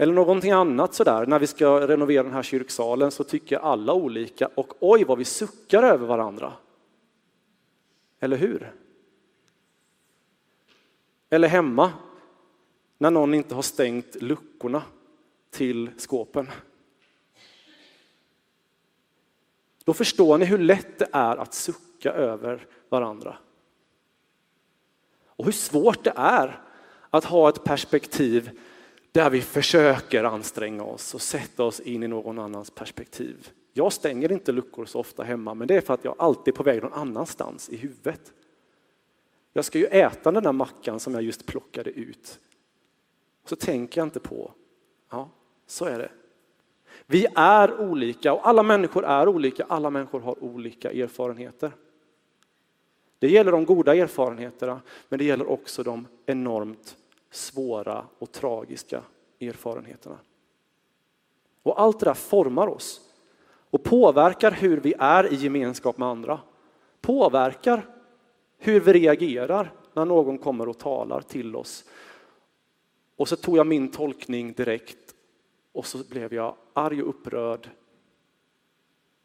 Eller 0.00 0.12
någonting 0.12 0.50
annat 0.50 0.94
sådär. 0.94 1.26
När 1.26 1.38
vi 1.38 1.46
ska 1.46 1.88
renovera 1.88 2.22
den 2.22 2.32
här 2.32 2.42
kyrksalen 2.42 3.10
så 3.10 3.24
tycker 3.24 3.58
alla 3.58 3.94
olika 3.94 4.48
och 4.54 4.72
oj 4.80 5.04
vad 5.04 5.18
vi 5.18 5.24
suckar 5.24 5.82
över 5.82 6.06
varandra. 6.06 6.52
Eller 8.20 8.36
hur? 8.36 8.74
Eller 11.30 11.48
hemma, 11.48 11.92
när 12.98 13.10
någon 13.10 13.34
inte 13.34 13.54
har 13.54 13.62
stängt 13.62 14.22
luckorna 14.22 14.82
till 15.50 15.90
skåpen. 15.96 16.48
Då 19.84 19.94
förstår 19.94 20.38
ni 20.38 20.44
hur 20.44 20.58
lätt 20.58 20.98
det 20.98 21.08
är 21.12 21.36
att 21.36 21.54
sucka 21.54 22.12
över 22.12 22.66
varandra. 22.88 23.38
Och 25.26 25.44
hur 25.44 25.52
svårt 25.52 26.04
det 26.04 26.12
är 26.16 26.60
att 27.10 27.24
ha 27.24 27.48
ett 27.48 27.64
perspektiv 27.64 28.60
där 29.12 29.30
vi 29.30 29.40
försöker 29.40 30.24
anstränga 30.24 30.84
oss 30.84 31.14
och 31.14 31.20
sätta 31.20 31.64
oss 31.64 31.80
in 31.80 32.02
i 32.02 32.08
någon 32.08 32.38
annans 32.38 32.70
perspektiv. 32.70 33.48
Jag 33.72 33.92
stänger 33.92 34.32
inte 34.32 34.52
luckor 34.52 34.84
så 34.84 35.00
ofta 35.00 35.22
hemma, 35.22 35.54
men 35.54 35.68
det 35.68 35.76
är 35.76 35.80
för 35.80 35.94
att 35.94 36.04
jag 36.04 36.14
alltid 36.18 36.54
är 36.54 36.56
på 36.56 36.62
väg 36.62 36.82
någon 36.82 36.92
annanstans 36.92 37.68
i 37.68 37.76
huvudet. 37.76 38.32
Jag 39.52 39.64
ska 39.64 39.78
ju 39.78 39.86
äta 39.86 40.32
den 40.32 40.42
där 40.42 40.52
mackan 40.52 41.00
som 41.00 41.14
jag 41.14 41.22
just 41.22 41.46
plockade 41.46 41.90
ut. 41.90 42.40
Så 43.44 43.56
tänker 43.56 44.00
jag 44.00 44.06
inte 44.06 44.20
på, 44.20 44.52
ja, 45.10 45.28
så 45.66 45.84
är 45.84 45.98
det. 45.98 46.10
Vi 47.06 47.26
är 47.34 47.80
olika 47.80 48.32
och 48.32 48.48
alla 48.48 48.62
människor 48.62 49.04
är 49.04 49.28
olika. 49.28 49.64
Alla 49.68 49.90
människor 49.90 50.20
har 50.20 50.44
olika 50.44 50.92
erfarenheter. 50.92 51.72
Det 53.18 53.28
gäller 53.28 53.52
de 53.52 53.64
goda 53.64 53.94
erfarenheterna, 53.94 54.80
men 55.08 55.18
det 55.18 55.24
gäller 55.24 55.50
också 55.50 55.82
de 55.82 56.06
enormt 56.26 56.96
svåra 57.30 58.06
och 58.18 58.32
tragiska 58.32 59.02
erfarenheterna. 59.40 60.18
Och 61.62 61.80
allt 61.80 62.00
det 62.00 62.06
där 62.06 62.14
formar 62.14 62.66
oss 62.68 63.00
och 63.70 63.82
påverkar 63.82 64.50
hur 64.50 64.80
vi 64.80 64.94
är 64.98 65.32
i 65.32 65.36
gemenskap 65.36 65.98
med 65.98 66.08
andra. 66.08 66.40
Påverkar 67.00 67.86
hur 68.58 68.80
vi 68.80 68.92
reagerar 68.92 69.72
när 69.94 70.04
någon 70.04 70.38
kommer 70.38 70.68
och 70.68 70.78
talar 70.78 71.20
till 71.20 71.56
oss. 71.56 71.84
Och 73.16 73.28
så 73.28 73.36
tog 73.36 73.56
jag 73.56 73.66
min 73.66 73.90
tolkning 73.90 74.52
direkt 74.52 75.14
och 75.72 75.86
så 75.86 75.98
blev 76.08 76.34
jag 76.34 76.56
arg 76.72 77.02
och 77.02 77.08
upprörd. 77.08 77.70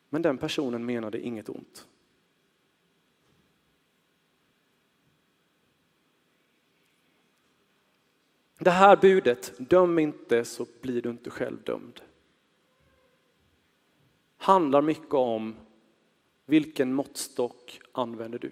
Men 0.09 0.21
den 0.21 0.37
personen 0.37 0.85
menade 0.85 1.19
inget 1.19 1.49
ont. 1.49 1.87
Det 8.65 8.71
här 8.71 8.95
budet, 8.95 9.53
döm 9.57 9.99
inte 9.99 10.45
så 10.45 10.65
blir 10.81 11.01
du 11.01 11.09
inte 11.09 11.29
själv 11.29 11.63
dömd. 11.63 12.01
Handlar 14.37 14.81
mycket 14.81 15.13
om 15.13 15.55
vilken 16.45 16.93
måttstock 16.93 17.81
använder 17.91 18.39
du? 18.39 18.51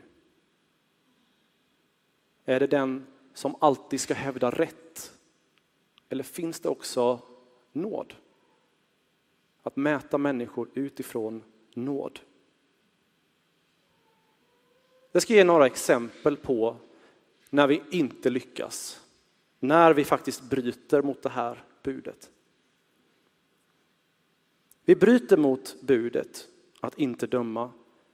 Är 2.45 2.60
det 2.60 2.67
den 2.67 3.08
som 3.34 3.56
alltid 3.60 4.02
ska 4.02 4.13
hävda 4.13 4.52
rätt? 4.52 5.13
Eller 6.10 6.23
finns 6.23 6.60
det 6.60 6.69
också 6.69 7.19
nåd? 7.71 8.13
Att 9.63 9.76
mäta 9.76 10.17
människor 10.17 10.69
utifrån 10.73 11.43
nåd. 11.73 12.19
Jag 15.12 15.21
ska 15.21 15.34
ge 15.34 15.43
några 15.43 15.65
exempel 15.65 16.38
på 16.38 16.76
när 17.49 17.67
vi 17.67 17.82
inte 17.91 18.30
lyckas 18.30 18.99
när 19.63 19.93
vi 19.93 20.04
faktiskt 20.04 20.41
bryter 20.41 21.02
mot 21.02 21.21
det 21.21 21.30
här 21.30 21.63
budet. 21.84 22.32
Vi 24.86 24.95
bryter 24.95 25.38
mot 25.38 25.82
budet 25.82 26.47
att 26.80 26.99
inte 26.99 27.28
döma 27.28 27.71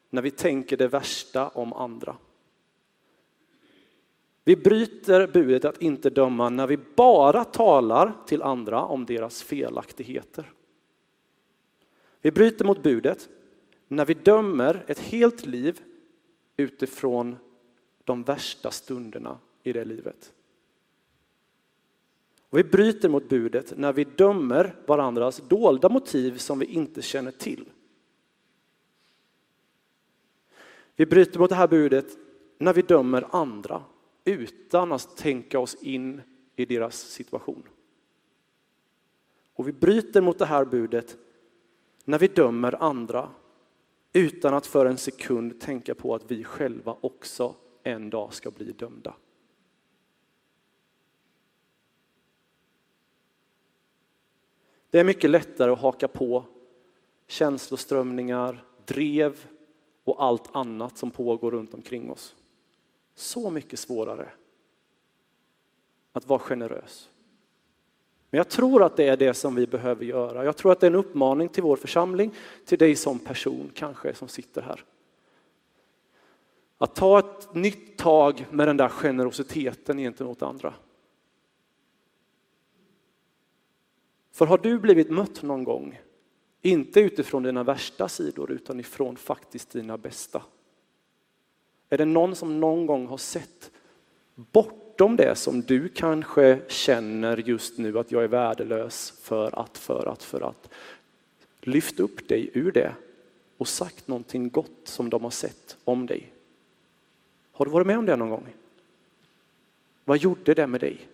när 0.10 0.22
vi 0.22 0.32
tänker 0.32 0.78
det 0.78 0.88
värsta 0.88 1.50
om 1.50 1.74
andra. 1.74 2.18
Vi 4.44 4.56
bryter 4.56 5.28
budet 5.28 5.66
att 5.66 5.82
inte 5.82 6.10
döma 6.10 6.50
när 6.50 6.68
vi 6.68 6.78
bara 6.96 7.44
talar 7.44 8.14
till 8.26 8.42
andra 8.42 8.84
om 8.86 9.06
deras 9.06 9.44
felaktigheter. 9.44 10.54
Vi 12.22 12.32
bryter 12.32 12.66
mot 12.66 12.84
budet 12.84 13.30
när 13.88 14.06
vi 14.06 14.14
dömer 14.14 14.84
ett 14.88 15.00
helt 15.00 15.46
liv 15.46 15.82
utifrån 16.58 17.36
de 18.04 18.24
värsta 18.24 18.72
stunderna 18.72 19.38
i 19.64 19.74
det 19.74 19.86
livet. 19.86 20.34
Och 22.50 22.58
vi 22.58 22.64
bryter 22.64 23.10
mot 23.10 23.30
budet 23.30 23.78
när 23.78 23.94
vi 23.94 24.04
dömer 24.04 24.76
varandras 24.86 25.38
dolda 25.38 25.90
motiv 25.90 26.38
som 26.38 26.60
vi 26.60 26.66
inte 26.66 27.02
känner 27.02 27.32
till. 27.32 27.66
Vi 30.96 31.06
bryter 31.06 31.40
mot 31.40 31.50
det 31.50 31.56
här 31.56 31.68
budet 31.68 32.18
när 32.58 32.74
vi 32.74 32.82
dömer 32.82 33.26
andra 33.30 33.84
utan 34.26 34.92
att 34.92 35.18
tänka 35.18 35.60
oss 35.60 35.76
in 35.82 36.22
i 36.56 36.66
deras 36.66 36.96
situation. 36.96 37.64
Och 39.54 39.68
vi 39.68 39.74
bryter 39.74 40.22
mot 40.22 40.40
det 40.40 40.46
här 40.46 40.66
budet 40.66 41.18
när 42.06 42.20
vi 42.20 42.28
dömer 42.28 42.84
andra 42.84 43.30
utan 44.14 44.54
att 44.54 44.68
för 44.68 44.86
en 44.86 44.98
sekund 44.98 45.60
tänka 45.60 45.96
på 45.96 46.16
att 46.16 46.32
vi 46.32 46.44
själva 46.44 46.98
också 47.02 47.56
en 47.84 48.10
dag 48.10 48.34
ska 48.34 48.52
bli 48.52 48.72
dömda. 48.72 49.14
Det 54.90 55.00
är 55.00 55.04
mycket 55.04 55.30
lättare 55.30 55.72
att 55.72 55.80
haka 55.80 56.08
på 56.08 56.46
känsloströmningar, 57.28 58.64
drev 58.86 59.46
och 60.04 60.24
allt 60.24 60.56
annat 60.56 60.98
som 60.98 61.12
pågår 61.12 61.52
runt 61.52 61.74
omkring 61.74 62.12
oss. 62.12 62.36
Så 63.16 63.50
mycket 63.50 63.80
svårare 63.80 64.30
att 66.12 66.28
vara 66.28 66.40
generös. 66.40 67.10
Men 68.30 68.38
jag 68.38 68.50
tror 68.50 68.84
att 68.84 68.98
det 68.98 69.08
är 69.08 69.18
det 69.18 69.34
som 69.34 69.56
vi 69.56 69.68
behöver 69.68 70.06
göra. 70.06 70.46
Jag 70.46 70.58
tror 70.58 70.72
att 70.72 70.80
det 70.80 70.88
är 70.88 70.92
en 70.92 70.96
uppmaning 70.96 71.50
till 71.50 71.64
vår 71.64 71.76
församling, 71.76 72.34
till 72.66 72.78
dig 72.78 72.96
som 72.96 73.20
person 73.20 73.72
kanske 73.74 74.14
som 74.14 74.28
sitter 74.28 74.62
här. 74.62 74.84
Att 76.78 76.96
ta 76.96 77.20
ett 77.20 77.54
nytt 77.54 77.98
tag 77.98 78.46
med 78.52 78.68
den 78.68 78.78
där 78.78 78.90
generositeten 78.90 79.98
gentemot 79.98 80.42
andra. 80.42 80.74
För 84.40 84.46
har 84.46 84.58
du 84.58 84.80
blivit 84.80 85.10
mött 85.10 85.44
någon 85.44 85.64
gång, 85.64 86.02
inte 86.62 87.00
utifrån 87.00 87.44
dina 87.44 87.64
värsta 87.64 88.10
sidor 88.10 88.52
utan 88.52 88.80
ifrån 88.80 89.16
faktiskt 89.16 89.72
dina 89.72 89.98
bästa? 89.98 90.42
Är 91.90 91.98
det 91.98 92.06
någon 92.06 92.36
som 92.36 92.60
någon 92.60 92.86
gång 92.86 93.08
har 93.08 93.18
sett 93.18 93.72
bortom 94.36 95.16
det 95.16 95.36
som 95.36 95.62
du 95.62 95.90
kanske 95.90 96.60
känner 96.68 97.38
just 97.38 97.78
nu 97.78 98.00
att 98.00 98.12
jag 98.12 98.24
är 98.24 98.28
värdelös 98.28 99.14
för 99.22 99.60
att, 99.60 99.78
för 99.78 100.06
att, 100.06 100.24
för 100.24 100.42
att. 100.42 100.70
Lyft 101.62 102.00
upp 102.00 102.28
dig 102.28 102.50
ur 102.54 102.72
det 102.72 102.96
och 103.58 103.68
sagt 103.68 104.08
någonting 104.08 104.50
gott 104.50 104.82
som 104.84 105.10
de 105.10 105.24
har 105.24 105.32
sett 105.32 105.78
om 105.84 106.06
dig. 106.06 106.32
Har 107.52 107.66
du 107.66 107.72
varit 107.72 107.88
med 107.88 107.98
om 107.98 108.06
det 108.06 108.16
någon 108.16 108.30
gång? 108.30 108.48
Vad 110.06 110.18
gjorde 110.18 110.54
det 110.54 110.68
med 110.68 110.82
dig? 110.82 111.08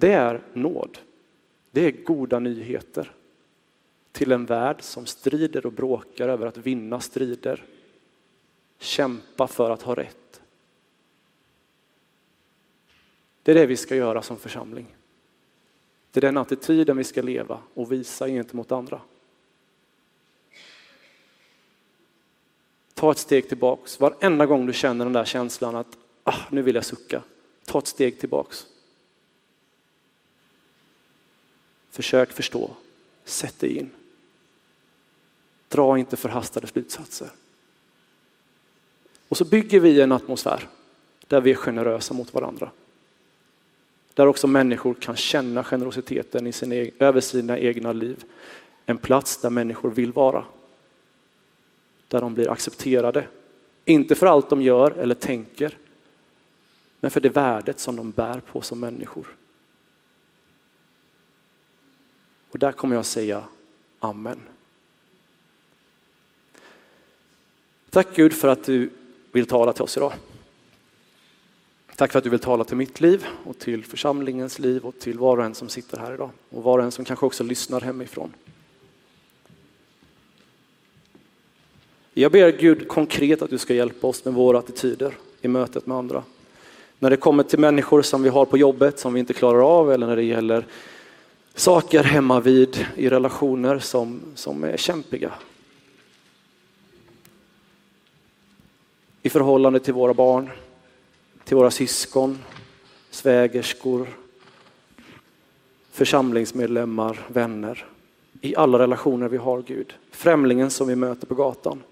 Det 0.00 0.12
är 0.12 0.42
nåd. 0.52 0.98
Det 1.70 1.80
är 1.80 1.90
goda 1.90 2.38
nyheter 2.38 3.12
till 4.12 4.32
en 4.32 4.46
värld 4.46 4.82
som 4.82 5.06
strider 5.06 5.66
och 5.66 5.72
bråkar 5.72 6.28
över 6.28 6.46
att 6.46 6.56
vinna 6.56 7.00
strider. 7.00 7.64
Kämpa 8.78 9.46
för 9.46 9.70
att 9.70 9.82
ha 9.82 9.94
rätt. 9.94 10.42
Det 13.42 13.50
är 13.50 13.54
det 13.54 13.66
vi 13.66 13.76
ska 13.76 13.96
göra 13.96 14.22
som 14.22 14.36
församling. 14.36 14.86
Det 16.10 16.20
är 16.20 16.22
den 16.22 16.36
attityden 16.36 16.96
vi 16.96 17.04
ska 17.04 17.22
leva 17.22 17.58
och 17.74 17.92
visa 17.92 18.28
gentemot 18.28 18.72
andra. 18.72 19.00
Ta 22.94 23.10
ett 23.10 23.18
steg 23.18 23.48
tillbaks. 23.48 24.00
Varenda 24.00 24.46
gång 24.46 24.66
du 24.66 24.72
känner 24.72 25.04
den 25.04 25.12
där 25.12 25.24
känslan 25.24 25.76
att 25.76 25.98
ah, 26.24 26.40
nu 26.50 26.62
vill 26.62 26.74
jag 26.74 26.84
sucka. 26.84 27.22
Ta 27.64 27.78
ett 27.78 27.86
steg 27.86 28.20
tillbaks. 28.20 28.66
Försök 31.90 32.32
förstå. 32.32 32.70
Sätt 33.24 33.58
dig 33.58 33.76
in. 33.76 33.90
Dra 35.68 35.98
inte 35.98 36.16
förhastade 36.16 36.66
slutsatser. 36.66 37.28
Och 39.28 39.36
så 39.36 39.44
bygger 39.44 39.80
vi 39.80 40.00
en 40.00 40.12
atmosfär 40.12 40.68
där 41.26 41.40
vi 41.40 41.50
är 41.50 41.54
generösa 41.54 42.14
mot 42.14 42.34
varandra. 42.34 42.70
Där 44.14 44.26
också 44.26 44.46
människor 44.46 44.94
kan 44.94 45.16
känna 45.16 45.64
generositeten 45.64 46.46
i 46.46 46.52
sin, 46.52 46.90
över 46.98 47.20
sina 47.20 47.58
egna 47.58 47.92
liv. 47.92 48.24
En 48.86 48.98
plats 48.98 49.36
där 49.36 49.50
människor 49.50 49.90
vill 49.90 50.12
vara. 50.12 50.44
Där 52.08 52.20
de 52.20 52.34
blir 52.34 52.50
accepterade. 52.50 53.26
Inte 53.84 54.14
för 54.14 54.26
allt 54.26 54.50
de 54.50 54.62
gör 54.62 54.90
eller 54.90 55.14
tänker, 55.14 55.76
men 57.00 57.10
för 57.10 57.20
det 57.20 57.28
värdet 57.28 57.80
som 57.80 57.96
de 57.96 58.10
bär 58.10 58.40
på 58.40 58.60
som 58.60 58.80
människor. 58.80 59.26
Och 62.50 62.58
där 62.58 62.72
kommer 62.72 62.96
jag 62.96 63.06
säga 63.06 63.44
Amen. 63.98 64.40
Tack 67.90 68.08
Gud 68.14 68.32
för 68.32 68.48
att 68.48 68.64
du 68.64 68.90
vill 69.32 69.46
tala 69.46 69.72
till 69.72 69.82
oss 69.82 69.96
idag. 69.96 70.12
Tack 71.96 72.12
för 72.12 72.18
att 72.18 72.24
du 72.24 72.30
vill 72.30 72.40
tala 72.40 72.64
till 72.64 72.76
mitt 72.76 73.00
liv 73.00 73.26
och 73.44 73.58
till 73.58 73.84
församlingens 73.84 74.58
liv 74.58 74.86
och 74.86 74.98
till 74.98 75.18
var 75.18 75.36
och 75.36 75.44
en 75.44 75.54
som 75.54 75.68
sitter 75.68 75.98
här 75.98 76.14
idag 76.14 76.30
och 76.50 76.62
var 76.62 76.78
och 76.78 76.84
en 76.84 76.92
som 76.92 77.04
kanske 77.04 77.26
också 77.26 77.44
lyssnar 77.44 77.80
hemifrån. 77.80 78.32
Jag 82.14 82.32
ber 82.32 82.52
Gud 82.52 82.88
konkret 82.88 83.42
att 83.42 83.50
du 83.50 83.58
ska 83.58 83.74
hjälpa 83.74 84.06
oss 84.06 84.24
med 84.24 84.34
våra 84.34 84.58
attityder 84.58 85.14
i 85.40 85.48
mötet 85.48 85.86
med 85.86 85.96
andra. 85.96 86.22
När 86.98 87.10
det 87.10 87.16
kommer 87.16 87.42
till 87.42 87.58
människor 87.58 88.02
som 88.02 88.22
vi 88.22 88.28
har 88.28 88.44
på 88.44 88.58
jobbet 88.58 88.98
som 88.98 89.14
vi 89.14 89.20
inte 89.20 89.34
klarar 89.34 89.80
av 89.80 89.92
eller 89.92 90.06
när 90.06 90.16
det 90.16 90.22
gäller 90.22 90.66
saker 91.54 92.02
hemma 92.04 92.40
vid 92.40 92.86
i 92.96 93.08
relationer 93.08 93.78
som, 93.78 94.20
som 94.34 94.64
är 94.64 94.76
kämpiga. 94.76 95.32
I 99.22 99.30
förhållande 99.30 99.80
till 99.80 99.94
våra 99.94 100.14
barn, 100.14 100.50
till 101.44 101.56
våra 101.56 101.70
syskon, 101.70 102.38
svägerskor, 103.10 104.08
församlingsmedlemmar, 105.90 107.20
vänner. 107.28 107.86
I 108.40 108.56
alla 108.56 108.78
relationer 108.78 109.28
vi 109.28 109.36
har 109.36 109.62
Gud. 109.62 109.94
Främlingen 110.10 110.70
som 110.70 110.88
vi 110.88 110.96
möter 110.96 111.26
på 111.26 111.34
gatan. 111.34 111.82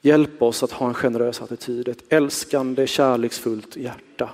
Hjälp 0.00 0.42
oss 0.42 0.62
att 0.62 0.72
ha 0.72 0.88
en 0.88 0.94
generös 0.94 1.42
attityd, 1.42 1.88
ett 1.88 2.12
älskande, 2.12 2.86
kärleksfullt 2.86 3.76
hjärta. 3.76 4.30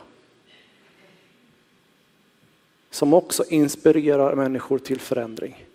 Som 2.92 3.14
också 3.14 3.44
inspirerar 3.48 4.34
människor 4.34 4.78
till 4.78 5.00
förändring. 5.00 5.66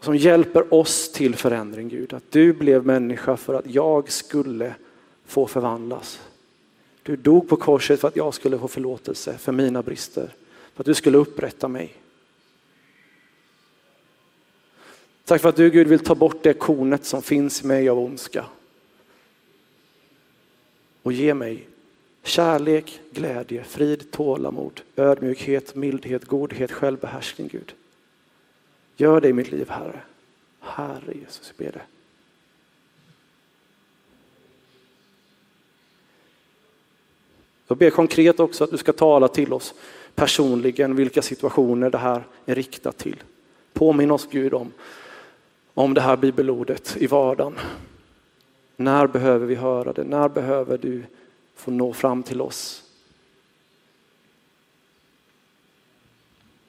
Som 0.00 0.16
hjälper 0.16 0.74
oss 0.74 1.12
till 1.12 1.34
förändring 1.34 1.88
Gud. 1.88 2.14
Att 2.14 2.30
du 2.30 2.52
blev 2.52 2.86
människa 2.86 3.36
för 3.36 3.54
att 3.54 3.66
jag 3.66 4.12
skulle 4.12 4.74
få 5.26 5.46
förvandlas. 5.46 6.20
Du 7.02 7.16
dog 7.16 7.48
på 7.48 7.56
korset 7.56 8.00
för 8.00 8.08
att 8.08 8.16
jag 8.16 8.34
skulle 8.34 8.58
få 8.58 8.68
förlåtelse 8.68 9.38
för 9.38 9.52
mina 9.52 9.82
brister. 9.82 10.34
För 10.74 10.82
att 10.82 10.86
du 10.86 10.94
skulle 10.94 11.18
upprätta 11.18 11.68
mig. 11.68 11.94
Tack 15.24 15.40
för 15.40 15.48
att 15.48 15.56
du 15.56 15.70
Gud 15.70 15.88
vill 15.88 15.98
ta 15.98 16.14
bort 16.14 16.42
det 16.42 16.52
kornet 16.52 17.04
som 17.04 17.22
finns 17.22 17.62
i 17.62 17.66
mig 17.66 17.88
av 17.88 17.98
ondska. 17.98 18.44
Och 21.02 21.12
ge 21.12 21.34
mig 21.34 21.66
kärlek, 22.26 23.00
glädje, 23.10 23.64
frid, 23.64 24.10
tålamod, 24.10 24.80
ödmjukhet, 24.96 25.74
mildhet, 25.74 26.24
godhet, 26.24 26.72
självbehärskning 26.72 27.48
Gud. 27.48 27.74
Gör 28.96 29.20
det 29.20 29.28
i 29.28 29.32
mitt 29.32 29.50
liv 29.50 29.68
Herre. 29.70 30.00
Herre 30.60 31.14
Jesus, 31.14 31.52
jag 31.56 31.66
ber 31.66 31.72
det. 31.72 31.84
Jag 37.68 37.78
ber 37.78 37.90
konkret 37.90 38.40
också 38.40 38.64
att 38.64 38.70
du 38.70 38.78
ska 38.78 38.92
tala 38.92 39.28
till 39.28 39.52
oss 39.52 39.74
personligen 40.14 40.96
vilka 40.96 41.22
situationer 41.22 41.90
det 41.90 41.98
här 41.98 42.22
är 42.46 42.54
riktat 42.54 42.98
till. 42.98 43.22
Påminn 43.72 44.10
oss 44.10 44.28
Gud 44.30 44.54
om, 44.54 44.72
om 45.74 45.94
det 45.94 46.00
här 46.00 46.16
bibelordet 46.16 46.96
i 46.96 47.06
vardagen. 47.06 47.54
När 48.76 49.06
behöver 49.06 49.46
vi 49.46 49.54
höra 49.54 49.92
det? 49.92 50.04
När 50.04 50.28
behöver 50.28 50.78
du 50.78 51.02
får 51.56 51.72
nå 51.72 51.92
fram 51.92 52.22
till 52.22 52.40
oss? 52.40 52.82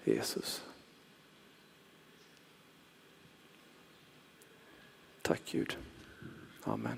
Jesus. 0.03 0.63
Tack 5.21 5.41
Gud. 5.51 5.77
Amen. 6.63 6.97